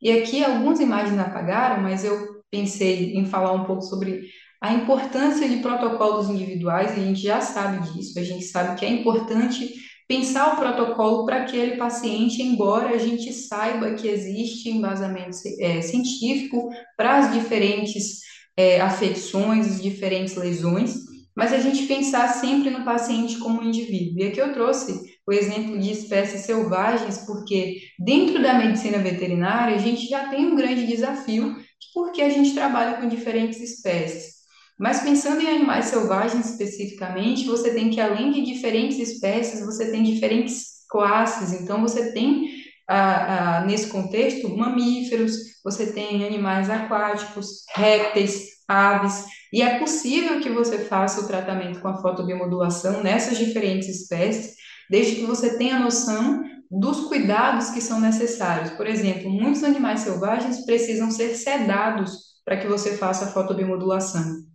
[0.00, 4.28] E aqui algumas imagens apagaram, mas eu pensei em falar um pouco sobre
[4.62, 8.86] a importância de protocolos individuais, e a gente já sabe disso, a gente sabe que
[8.86, 9.74] é importante
[10.14, 16.70] pensar o protocolo para aquele paciente, embora a gente saiba que existe embasamento é, científico
[16.96, 18.20] para as diferentes
[18.56, 20.94] é, afecções, as diferentes lesões,
[21.36, 24.20] mas a gente pensar sempre no paciente como um indivíduo.
[24.20, 29.80] E aqui eu trouxe o exemplo de espécies selvagens, porque dentro da medicina veterinária a
[29.80, 31.56] gente já tem um grande desafio,
[31.92, 34.33] porque a gente trabalha com diferentes espécies.
[34.78, 40.02] Mas pensando em animais selvagens especificamente, você tem que, além de diferentes espécies, você tem
[40.02, 41.52] diferentes classes.
[41.52, 42.48] Então, você tem,
[42.88, 45.32] ah, ah, nesse contexto, mamíferos,
[45.64, 51.88] você tem animais aquáticos, répteis, aves, e é possível que você faça o tratamento com
[51.88, 54.54] a fotobiomodulação nessas diferentes espécies,
[54.90, 58.70] desde que você tenha noção dos cuidados que são necessários.
[58.70, 64.53] Por exemplo, muitos animais selvagens precisam ser sedados para que você faça a fotobiomodulação.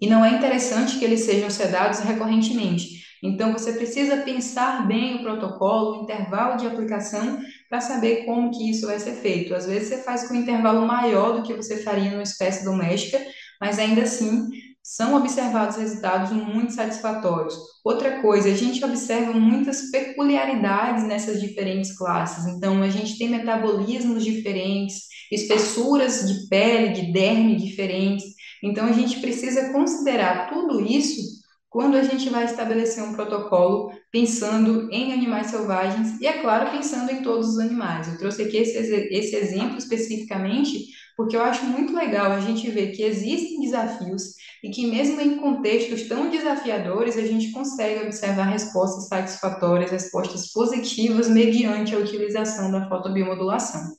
[0.00, 2.96] E não é interessante que eles sejam sedados recorrentemente.
[3.22, 7.38] Então, você precisa pensar bem o protocolo, o intervalo de aplicação,
[7.68, 9.54] para saber como que isso vai ser feito.
[9.54, 13.18] Às vezes, você faz com um intervalo maior do que você faria numa espécie doméstica,
[13.60, 14.48] mas ainda assim,
[14.82, 17.56] são observados resultados muito satisfatórios.
[17.84, 22.46] Outra coisa, a gente observa muitas peculiaridades nessas diferentes classes.
[22.46, 25.00] Então, a gente tem metabolismos diferentes,
[25.32, 28.35] espessuras de pele, de derme diferentes.
[28.66, 31.36] Então, a gente precisa considerar tudo isso
[31.68, 37.10] quando a gente vai estabelecer um protocolo pensando em animais selvagens e, é claro, pensando
[37.10, 38.08] em todos os animais.
[38.08, 40.86] Eu trouxe aqui esse, esse exemplo especificamente
[41.16, 45.38] porque eu acho muito legal a gente ver que existem desafios e que, mesmo em
[45.38, 52.86] contextos tão desafiadores, a gente consegue observar respostas satisfatórias, respostas positivas mediante a utilização da
[52.88, 53.96] fotobiomodulação.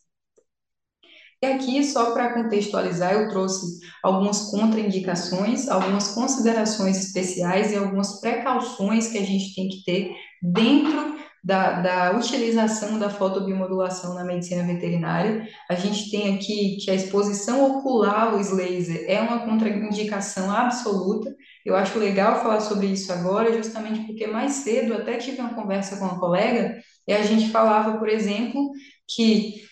[1.41, 9.07] E aqui, só para contextualizar, eu trouxe algumas contraindicações, algumas considerações especiais e algumas precauções
[9.07, 15.47] que a gente tem que ter dentro da, da utilização da fotobiomodulação na medicina veterinária.
[15.69, 21.33] A gente tem aqui que a exposição ocular ao laser é uma contraindicação absoluta.
[21.63, 25.97] Eu acho legal falar sobre isso agora, justamente porque mais cedo até tive uma conversa
[25.97, 28.71] com uma colega e a gente falava, por exemplo,
[29.07, 29.66] que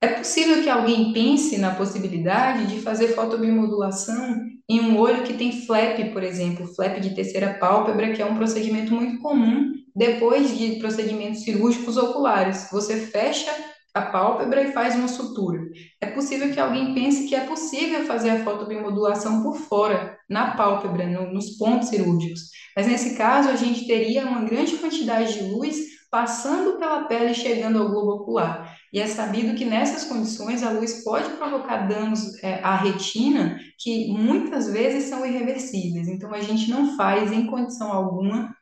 [0.00, 4.34] é possível que alguém pense na possibilidade de fazer fotobiomodulação
[4.68, 8.36] em um olho que tem flap, por exemplo, flap de terceira pálpebra, que é um
[8.36, 12.68] procedimento muito comum depois de procedimentos cirúrgicos oculares.
[12.72, 13.50] Você fecha
[13.92, 15.60] a pálpebra e faz uma sutura.
[16.00, 21.06] É possível que alguém pense que é possível fazer a fotobiomodulação por fora, na pálpebra,
[21.06, 22.40] no, nos pontos cirúrgicos.
[22.76, 25.76] Mas nesse caso, a gente teria uma grande quantidade de luz
[26.10, 28.79] passando pela pele e chegando ao globo ocular.
[28.92, 34.08] E é sabido que nessas condições a luz pode provocar danos é, à retina que
[34.12, 36.08] muitas vezes são irreversíveis.
[36.08, 38.54] Então a gente não faz em condição alguma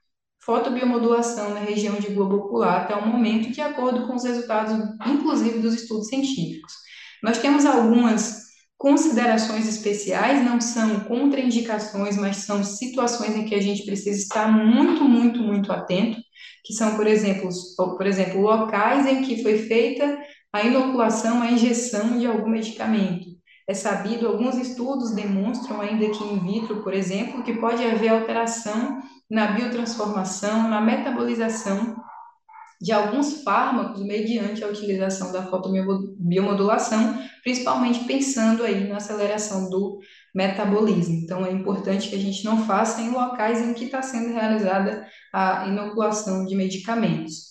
[0.45, 4.73] fotobiomodulação na região de globo ocular até o momento, de acordo com os resultados,
[5.07, 6.73] inclusive dos estudos científicos.
[7.23, 13.85] Nós temos algumas considerações especiais, não são contraindicações, mas são situações em que a gente
[13.85, 16.19] precisa estar muito, muito, muito atento
[16.65, 20.19] que são, por exemplo, por exemplo, locais em que foi feita
[20.53, 23.27] a inoculação, a injeção de algum medicamento.
[23.69, 29.03] É sabido, alguns estudos demonstram, ainda que in vitro, por exemplo, que pode haver alteração
[29.31, 31.97] na biotransformação, na metabolização
[32.81, 39.99] de alguns fármacos mediante a utilização da fotobiomodulação, principalmente pensando aí na aceleração do
[40.39, 41.17] metabolismo.
[41.17, 45.05] Então, é importante que a gente não faça em locais em que está sendo realizada
[45.35, 47.49] a inoculação de medicamentos.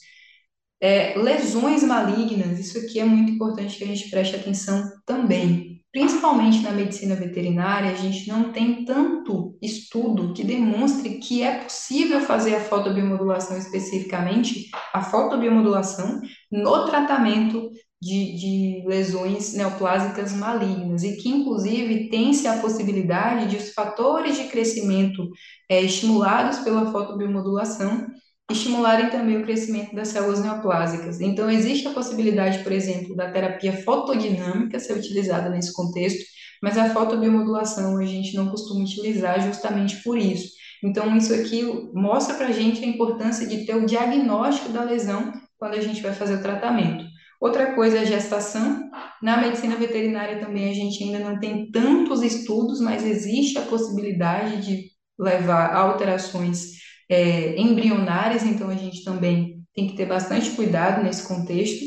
[0.79, 5.83] É, lesões malignas, isso aqui é muito importante que a gente preste atenção também.
[5.91, 12.21] Principalmente na medicina veterinária, a gente não tem tanto estudo que demonstre que é possível
[12.21, 16.21] fazer a fotobiomodulação especificamente, a fotobiomodulação,
[16.51, 17.69] no tratamento
[18.01, 24.45] de, de lesões neoplásicas malignas, e que, inclusive, tem-se a possibilidade de os fatores de
[24.45, 25.29] crescimento
[25.69, 28.07] é, estimulados pela fotobiomodulação
[28.49, 31.19] estimularem também o crescimento das células neoplásicas.
[31.19, 36.23] Então, existe a possibilidade, por exemplo, da terapia fotodinâmica ser utilizada nesse contexto,
[36.61, 40.55] mas a fotobiomodulação a gente não costuma utilizar justamente por isso.
[40.83, 45.33] Então, isso aqui mostra para a gente a importância de ter o diagnóstico da lesão
[45.57, 47.03] quando a gente vai fazer o tratamento.
[47.39, 48.89] Outra coisa é a gestação.
[49.21, 54.65] Na medicina veterinária também a gente ainda não tem tantos estudos, mas existe a possibilidade
[54.65, 56.77] de levar alterações
[57.09, 61.85] é, embrionárias, então a gente também tem que ter bastante cuidado nesse contexto.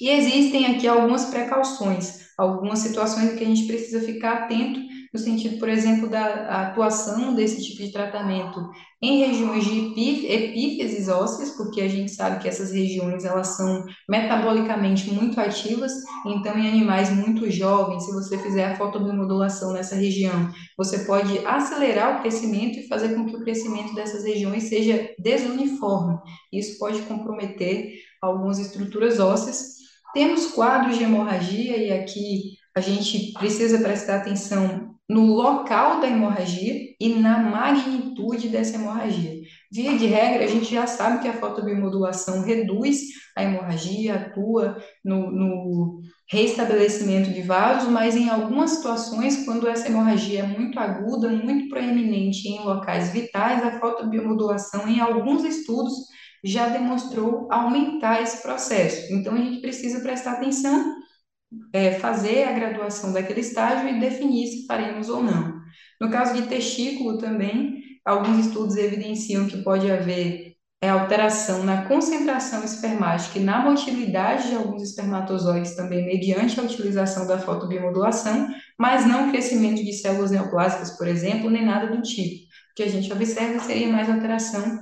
[0.00, 4.80] E existem aqui algumas precauções, algumas situações que a gente precisa ficar atento
[5.12, 8.70] no sentido, por exemplo, da atuação desse tipo de tratamento
[9.02, 15.10] em regiões de epífises ósseas, porque a gente sabe que essas regiões elas são metabolicamente
[15.12, 15.92] muito ativas,
[16.24, 22.16] então em animais muito jovens, se você fizer a fotobiomodulação nessa região, você pode acelerar
[22.16, 26.16] o crescimento e fazer com que o crescimento dessas regiões seja desuniforme.
[26.50, 27.92] Isso pode comprometer
[28.22, 29.72] algumas estruturas ósseas.
[30.14, 36.94] Temos quadros de hemorragia, e aqui a gente precisa prestar atenção no local da hemorragia
[36.98, 39.40] e na magnitude dessa hemorragia.
[39.70, 43.00] Via de regra, a gente já sabe que a fotobiomodulação reduz
[43.36, 46.00] a hemorragia, atua no, no
[46.30, 52.48] reestabelecimento de vasos, mas em algumas situações, quando essa hemorragia é muito aguda, muito proeminente
[52.48, 55.94] em locais vitais, a fotobiomodulação, em alguns estudos,
[56.44, 59.12] já demonstrou aumentar esse processo.
[59.12, 61.01] Então, a gente precisa prestar atenção
[61.72, 65.60] é, fazer a graduação daquele estágio e definir se faremos ou não.
[66.00, 72.64] No caso de testículo também, alguns estudos evidenciam que pode haver é, alteração na concentração
[72.64, 79.30] espermática e na motilidade de alguns espermatozoides também mediante a utilização da fotobiomodulação, mas não
[79.30, 82.42] crescimento de células neoplásicas, por exemplo, nem nada do tipo.
[82.72, 84.80] O que a gente observa seria mais alteração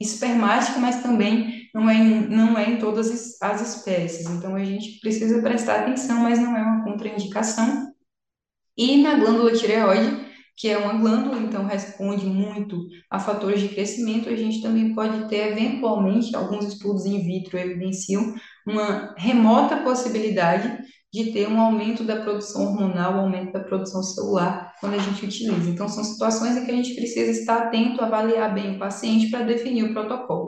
[0.00, 4.26] espermática, mas também não é, em, não é em todas as espécies.
[4.28, 7.92] Então, a gente precisa prestar atenção, mas não é uma contraindicação.
[8.76, 14.28] E na glândula tireoide, que é uma glândula, então responde muito a fatores de crescimento,
[14.28, 18.34] a gente também pode ter, eventualmente, alguns estudos in vitro evidenciam
[18.66, 20.78] uma remota possibilidade
[21.12, 25.24] de ter um aumento da produção hormonal, um aumento da produção celular quando a gente
[25.24, 25.68] utiliza.
[25.68, 29.42] Então, são situações em que a gente precisa estar atento, avaliar bem o paciente para
[29.42, 30.39] definir o protocolo.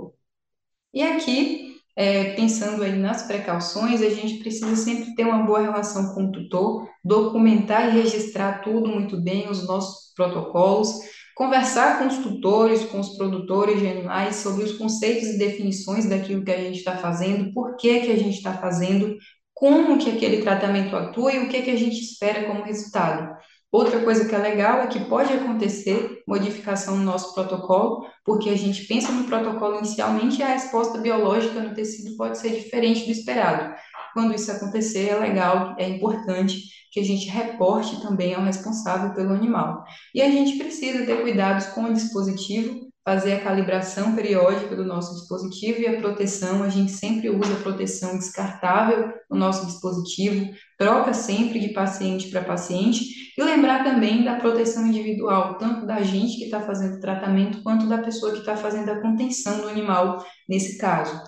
[0.93, 6.15] E aqui, é, pensando aí nas precauções, a gente precisa sempre ter uma boa relação
[6.15, 10.93] com o tutor, documentar e registrar tudo muito bem, os nossos protocolos,
[11.35, 16.45] conversar com os tutores, com os produtores de animais sobre os conceitos e definições daquilo
[16.45, 19.17] que a gente está fazendo, por que, que a gente está fazendo,
[19.55, 23.35] como que aquele tratamento atua e o que, que a gente espera como resultado.
[23.73, 28.57] Outra coisa que é legal é que pode acontecer modificação no nosso protocolo, porque a
[28.57, 33.11] gente pensa no protocolo inicialmente e a resposta biológica no tecido pode ser diferente do
[33.11, 33.75] esperado.
[34.13, 36.59] Quando isso acontecer, é legal, é importante
[36.93, 39.83] que a gente reporte também ao responsável pelo animal.
[40.15, 45.15] E a gente precisa ter cuidados com o dispositivo, fazer a calibração periódica do nosso
[45.15, 46.63] dispositivo e a proteção.
[46.63, 53.33] A gente sempre usa proteção descartável no nosso dispositivo, troca sempre de paciente para paciente
[53.37, 57.89] e lembrar também da proteção individual, tanto da gente que está fazendo o tratamento quanto
[57.89, 61.21] da pessoa que está fazendo a contenção do animal nesse caso.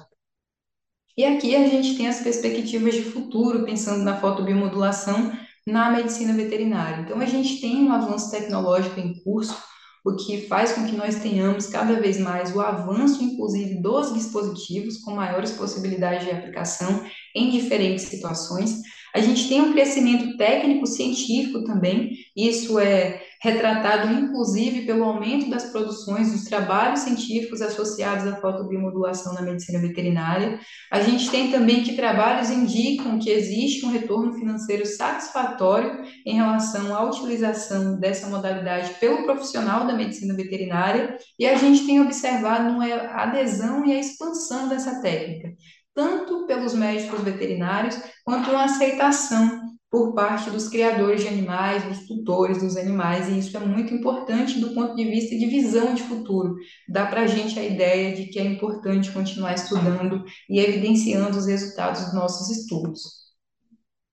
[1.16, 5.32] E aqui a gente tem as perspectivas de futuro, pensando na fotobiomodulação
[5.66, 7.02] na medicina veterinária.
[7.02, 9.56] Então, a gente tem um avanço tecnológico em curso
[10.04, 14.98] o que faz com que nós tenhamos cada vez mais o avanço, inclusive, dos dispositivos
[14.98, 18.82] com maiores possibilidades de aplicação em diferentes situações.
[19.14, 26.32] A gente tem um crescimento técnico-científico também, isso é retratado inclusive pelo aumento das produções
[26.32, 30.58] dos trabalhos científicos associados à fotobiomodulação na medicina veterinária.
[30.90, 36.96] A gente tem também que trabalhos indicam que existe um retorno financeiro satisfatório em relação
[36.96, 42.86] à utilização dessa modalidade pelo profissional da medicina veterinária, e a gente tem observado uma
[42.86, 45.52] adesão e a expansão dessa técnica,
[45.94, 52.60] tanto pelos médicos veterinários quanto uma aceitação por parte dos criadores de animais, dos tutores
[52.60, 56.56] dos animais, e isso é muito importante do ponto de vista de visão de futuro.
[56.88, 61.46] Dá para a gente a ideia de que é importante continuar estudando e evidenciando os
[61.46, 63.02] resultados dos nossos estudos.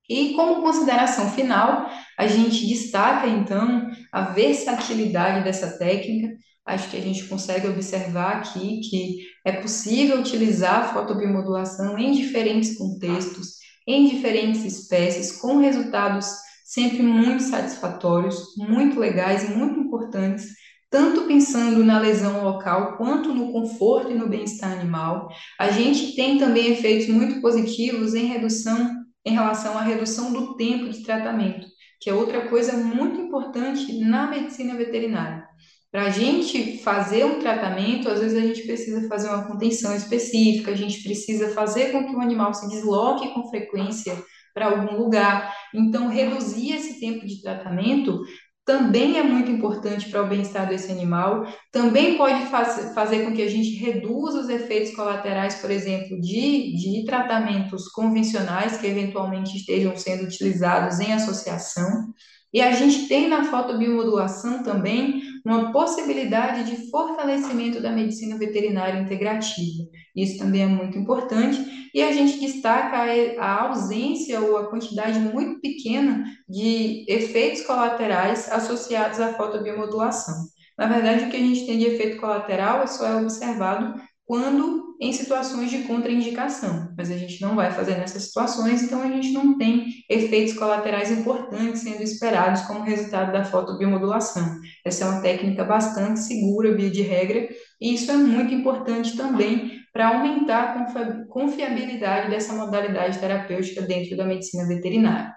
[0.08, 6.32] E como consideração final, a gente destaca então a versatilidade dessa técnica.
[6.64, 12.78] Acho que a gente consegue observar aqui que é possível utilizar a fotobiomodulação em diferentes
[12.78, 16.28] contextos, em diferentes espécies, com resultados
[16.64, 20.48] sempre muito satisfatórios, muito legais e muito importantes,
[20.90, 25.30] tanto pensando na lesão local quanto no conforto e no bem-estar animal.
[25.60, 30.90] A gente tem também efeitos muito positivos em redução em relação à redução do tempo
[30.90, 31.68] de tratamento,
[32.00, 35.48] que é outra coisa muito importante na medicina veterinária.
[35.92, 40.72] Para a gente fazer um tratamento, às vezes a gente precisa fazer uma contenção específica,
[40.72, 44.16] a gente precisa fazer com que o animal se desloque com frequência
[44.54, 45.54] para algum lugar.
[45.76, 48.22] Então, reduzir esse tempo de tratamento
[48.64, 53.42] também é muito importante para o bem-estar desse animal, também pode faz, fazer com que
[53.42, 59.98] a gente reduza os efeitos colaterais, por exemplo, de, de tratamentos convencionais que eventualmente estejam
[59.98, 62.14] sendo utilizados em associação.
[62.54, 69.84] E a gente tem na fotobiomodulação também uma possibilidade de fortalecimento da medicina veterinária integrativa.
[70.16, 71.90] Isso também é muito importante.
[71.94, 72.98] E a gente destaca
[73.40, 80.36] a ausência ou a quantidade muito pequena de efeitos colaterais associados à fotobiomodulação.
[80.78, 84.91] Na verdade, o que a gente tem de efeito colateral é só é observado quando
[85.02, 89.32] em situações de contraindicação, mas a gente não vai fazer nessas situações, então a gente
[89.32, 94.60] não tem efeitos colaterais importantes sendo esperados como resultado da fotobiomodulação.
[94.86, 97.50] Essa é uma técnica bastante segura, via de regra,
[97.82, 104.24] e isso é muito importante também para aumentar a confiabilidade dessa modalidade terapêutica dentro da
[104.24, 105.34] medicina veterinária.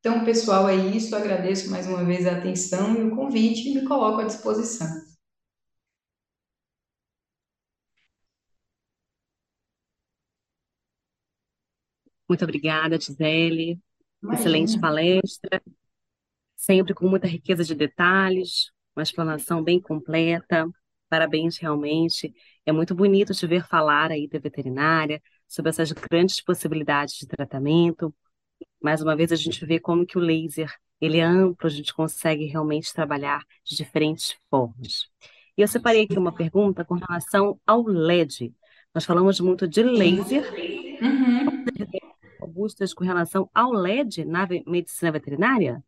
[0.00, 1.16] Então, pessoal, é isso.
[1.16, 4.86] Agradeço mais uma vez a atenção e o convite e me coloco à disposição.
[12.34, 13.78] Muito obrigada, Gisele.
[14.32, 15.62] Excelente palestra,
[16.56, 20.66] sempre com muita riqueza de detalhes, uma explanação bem completa.
[21.08, 22.34] Parabéns, realmente.
[22.66, 28.12] É muito bonito te ver falar aí da veterinária, sobre essas grandes possibilidades de tratamento.
[28.82, 31.94] Mais uma vez, a gente vê como que o laser ele é amplo, a gente
[31.94, 35.08] consegue realmente trabalhar de diferentes formas.
[35.56, 38.52] E eu separei aqui uma pergunta com relação ao LED.
[38.92, 40.52] Nós falamos muito de laser.
[41.00, 42.03] Uhum
[42.54, 45.82] robustas com relação ao LED na medicina veterinária?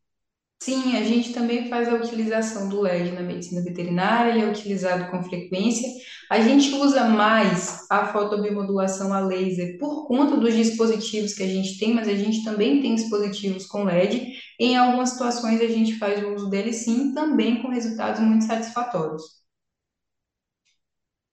[0.58, 5.10] Sim, a gente também faz a utilização do LED na medicina veterinária, ele é utilizado
[5.10, 5.86] com frequência.
[6.30, 11.78] A gente usa mais a fotobiomodulação a laser por conta dos dispositivos que a gente
[11.78, 14.32] tem, mas a gente também tem dispositivos com LED.
[14.58, 19.22] Em algumas situações a gente faz o uso dele sim, também com resultados muito satisfatórios.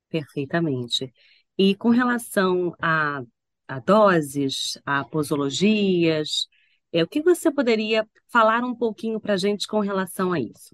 [0.09, 1.11] Perfeitamente.
[1.57, 3.23] E com relação a
[3.67, 6.47] a doses, a posologias.
[6.91, 10.71] É, o que você poderia falar um pouquinho para a gente com relação a isso?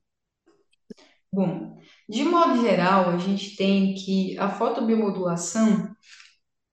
[1.32, 1.78] Bom,
[2.08, 5.96] de modo geral, a gente tem que a fotobiomodulação,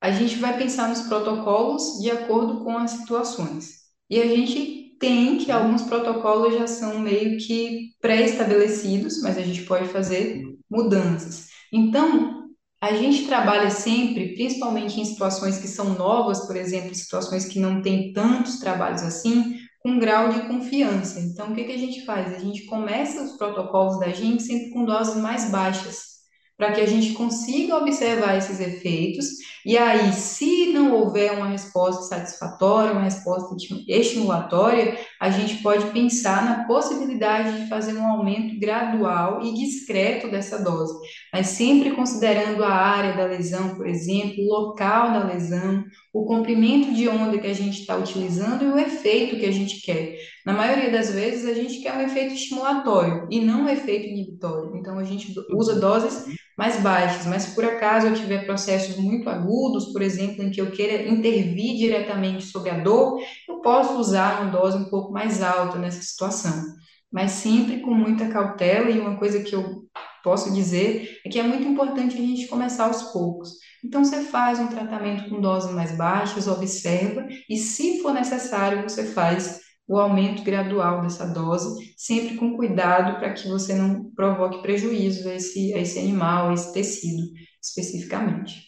[0.01, 3.87] a gente vai pensar nos protocolos de acordo com as situações.
[4.09, 9.63] E a gente tem que alguns protocolos já são meio que pré-estabelecidos, mas a gente
[9.65, 11.49] pode fazer mudanças.
[11.73, 12.46] Então,
[12.81, 17.81] a gente trabalha sempre, principalmente em situações que são novas, por exemplo, situações que não
[17.81, 21.21] tem tantos trabalhos assim, com grau de confiança.
[21.21, 22.35] Então, o que, que a gente faz?
[22.35, 26.16] A gente começa os protocolos da gente sempre com doses mais baixas
[26.57, 29.27] para que a gente consiga observar esses efeitos.
[29.65, 33.55] E aí, se não houver uma resposta satisfatória, uma resposta
[33.89, 40.63] estimulatória, a gente pode pensar na possibilidade de fazer um aumento gradual e discreto dessa
[40.63, 40.95] dose,
[41.33, 46.95] mas sempre considerando a área da lesão, por exemplo, o local da lesão, o comprimento
[46.95, 50.17] de onda que a gente está utilizando e o efeito que a gente quer.
[50.47, 54.77] Na maioria das vezes, a gente quer um efeito estimulatório e não um efeito inibitório.
[54.77, 56.25] Então, a gente usa doses
[56.57, 60.71] mais baixas, mas por acaso eu tiver processos muito agudos, por exemplo, em que eu
[60.71, 65.79] queira intervir diretamente sobre a dor, eu posso usar uma dose um pouco mais alta
[65.79, 66.65] nessa situação,
[67.13, 69.87] mas sempre com muita cautela e uma coisa que eu
[70.25, 73.51] posso dizer é que é muito importante a gente começar aos poucos.
[73.85, 79.05] Então você faz um tratamento com doses mais baixas, observa e se for necessário você
[79.05, 85.29] faz o aumento gradual dessa dose, sempre com cuidado para que você não provoque prejuízo
[85.29, 87.33] a esse, a esse animal, a esse tecido
[87.63, 88.67] especificamente.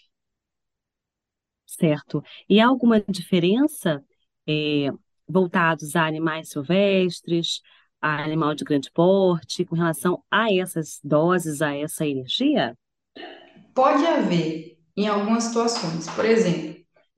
[1.67, 2.23] Certo.
[2.49, 4.03] E há alguma diferença
[4.49, 4.89] é,
[5.29, 7.61] voltados a animais silvestres,
[8.01, 12.77] a animal de grande porte, com relação a essas doses, a essa energia?
[13.75, 16.09] Pode haver em algumas situações.
[16.11, 16.68] Por exemplo,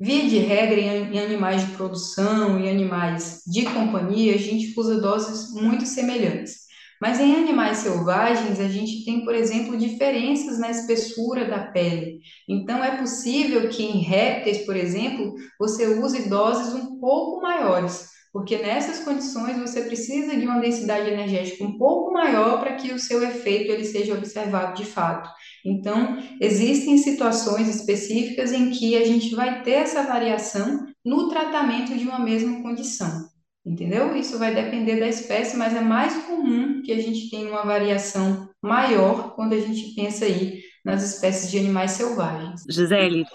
[0.02, 5.52] Via de regra, em animais de produção e animais de companhia, a gente usa doses
[5.52, 6.60] muito semelhantes.
[6.98, 12.20] Mas em animais selvagens, a gente tem, por exemplo, diferenças na espessura da pele.
[12.48, 18.58] Então, é possível que em répteis, por exemplo, você use doses um pouco maiores, porque
[18.58, 23.22] nessas condições você precisa de uma densidade energética um pouco maior para que o seu
[23.22, 25.28] efeito ele seja observado de fato.
[25.64, 32.04] Então, existem situações específicas em que a gente vai ter essa variação no tratamento de
[32.04, 33.28] uma mesma condição.
[33.64, 34.16] Entendeu?
[34.16, 38.48] Isso vai depender da espécie, mas é mais comum que a gente tenha uma variação
[38.62, 42.62] maior quando a gente pensa aí nas espécies de animais selvagens.
[42.68, 43.26] Gisele,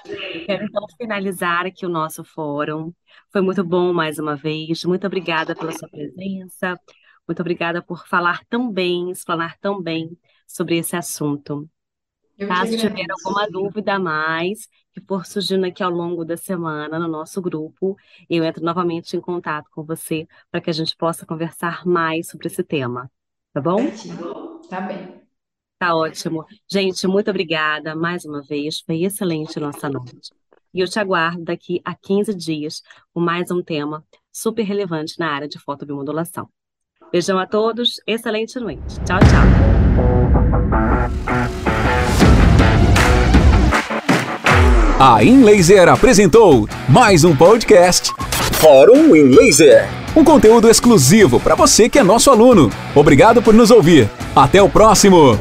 [0.48, 2.92] quero então finalizar aqui o nosso fórum.
[3.36, 4.86] Foi muito bom mais uma vez.
[4.86, 6.80] Muito obrigada pela sua presença.
[7.28, 10.18] Muito obrigada por falar tão bem, explanar tão bem
[10.48, 11.70] sobre esse assunto.
[12.38, 16.38] Eu Caso que tiver alguma dúvida a mais que for surgindo aqui ao longo da
[16.38, 17.98] semana no nosso grupo,
[18.30, 22.48] eu entro novamente em contato com você para que a gente possa conversar mais sobre
[22.48, 23.12] esse tema.
[23.52, 23.82] Tá bom?
[24.70, 25.22] Tá bem.
[25.78, 26.46] Tá ótimo.
[26.72, 28.80] Gente, muito obrigada mais uma vez.
[28.80, 30.32] Foi excelente a nossa noite.
[30.76, 32.82] E eu te aguardo daqui a 15 dias
[33.14, 36.50] com mais um tema super relevante na área de fotobiomodulação.
[37.14, 38.84] Beijão a todos, excelente noite.
[39.06, 39.46] Tchau, tchau.
[45.00, 48.12] A InLaser apresentou mais um podcast
[48.60, 49.88] Fórum InLaser.
[50.14, 52.70] Um conteúdo exclusivo para você que é nosso aluno.
[52.94, 54.10] Obrigado por nos ouvir.
[54.36, 55.40] Até o próximo.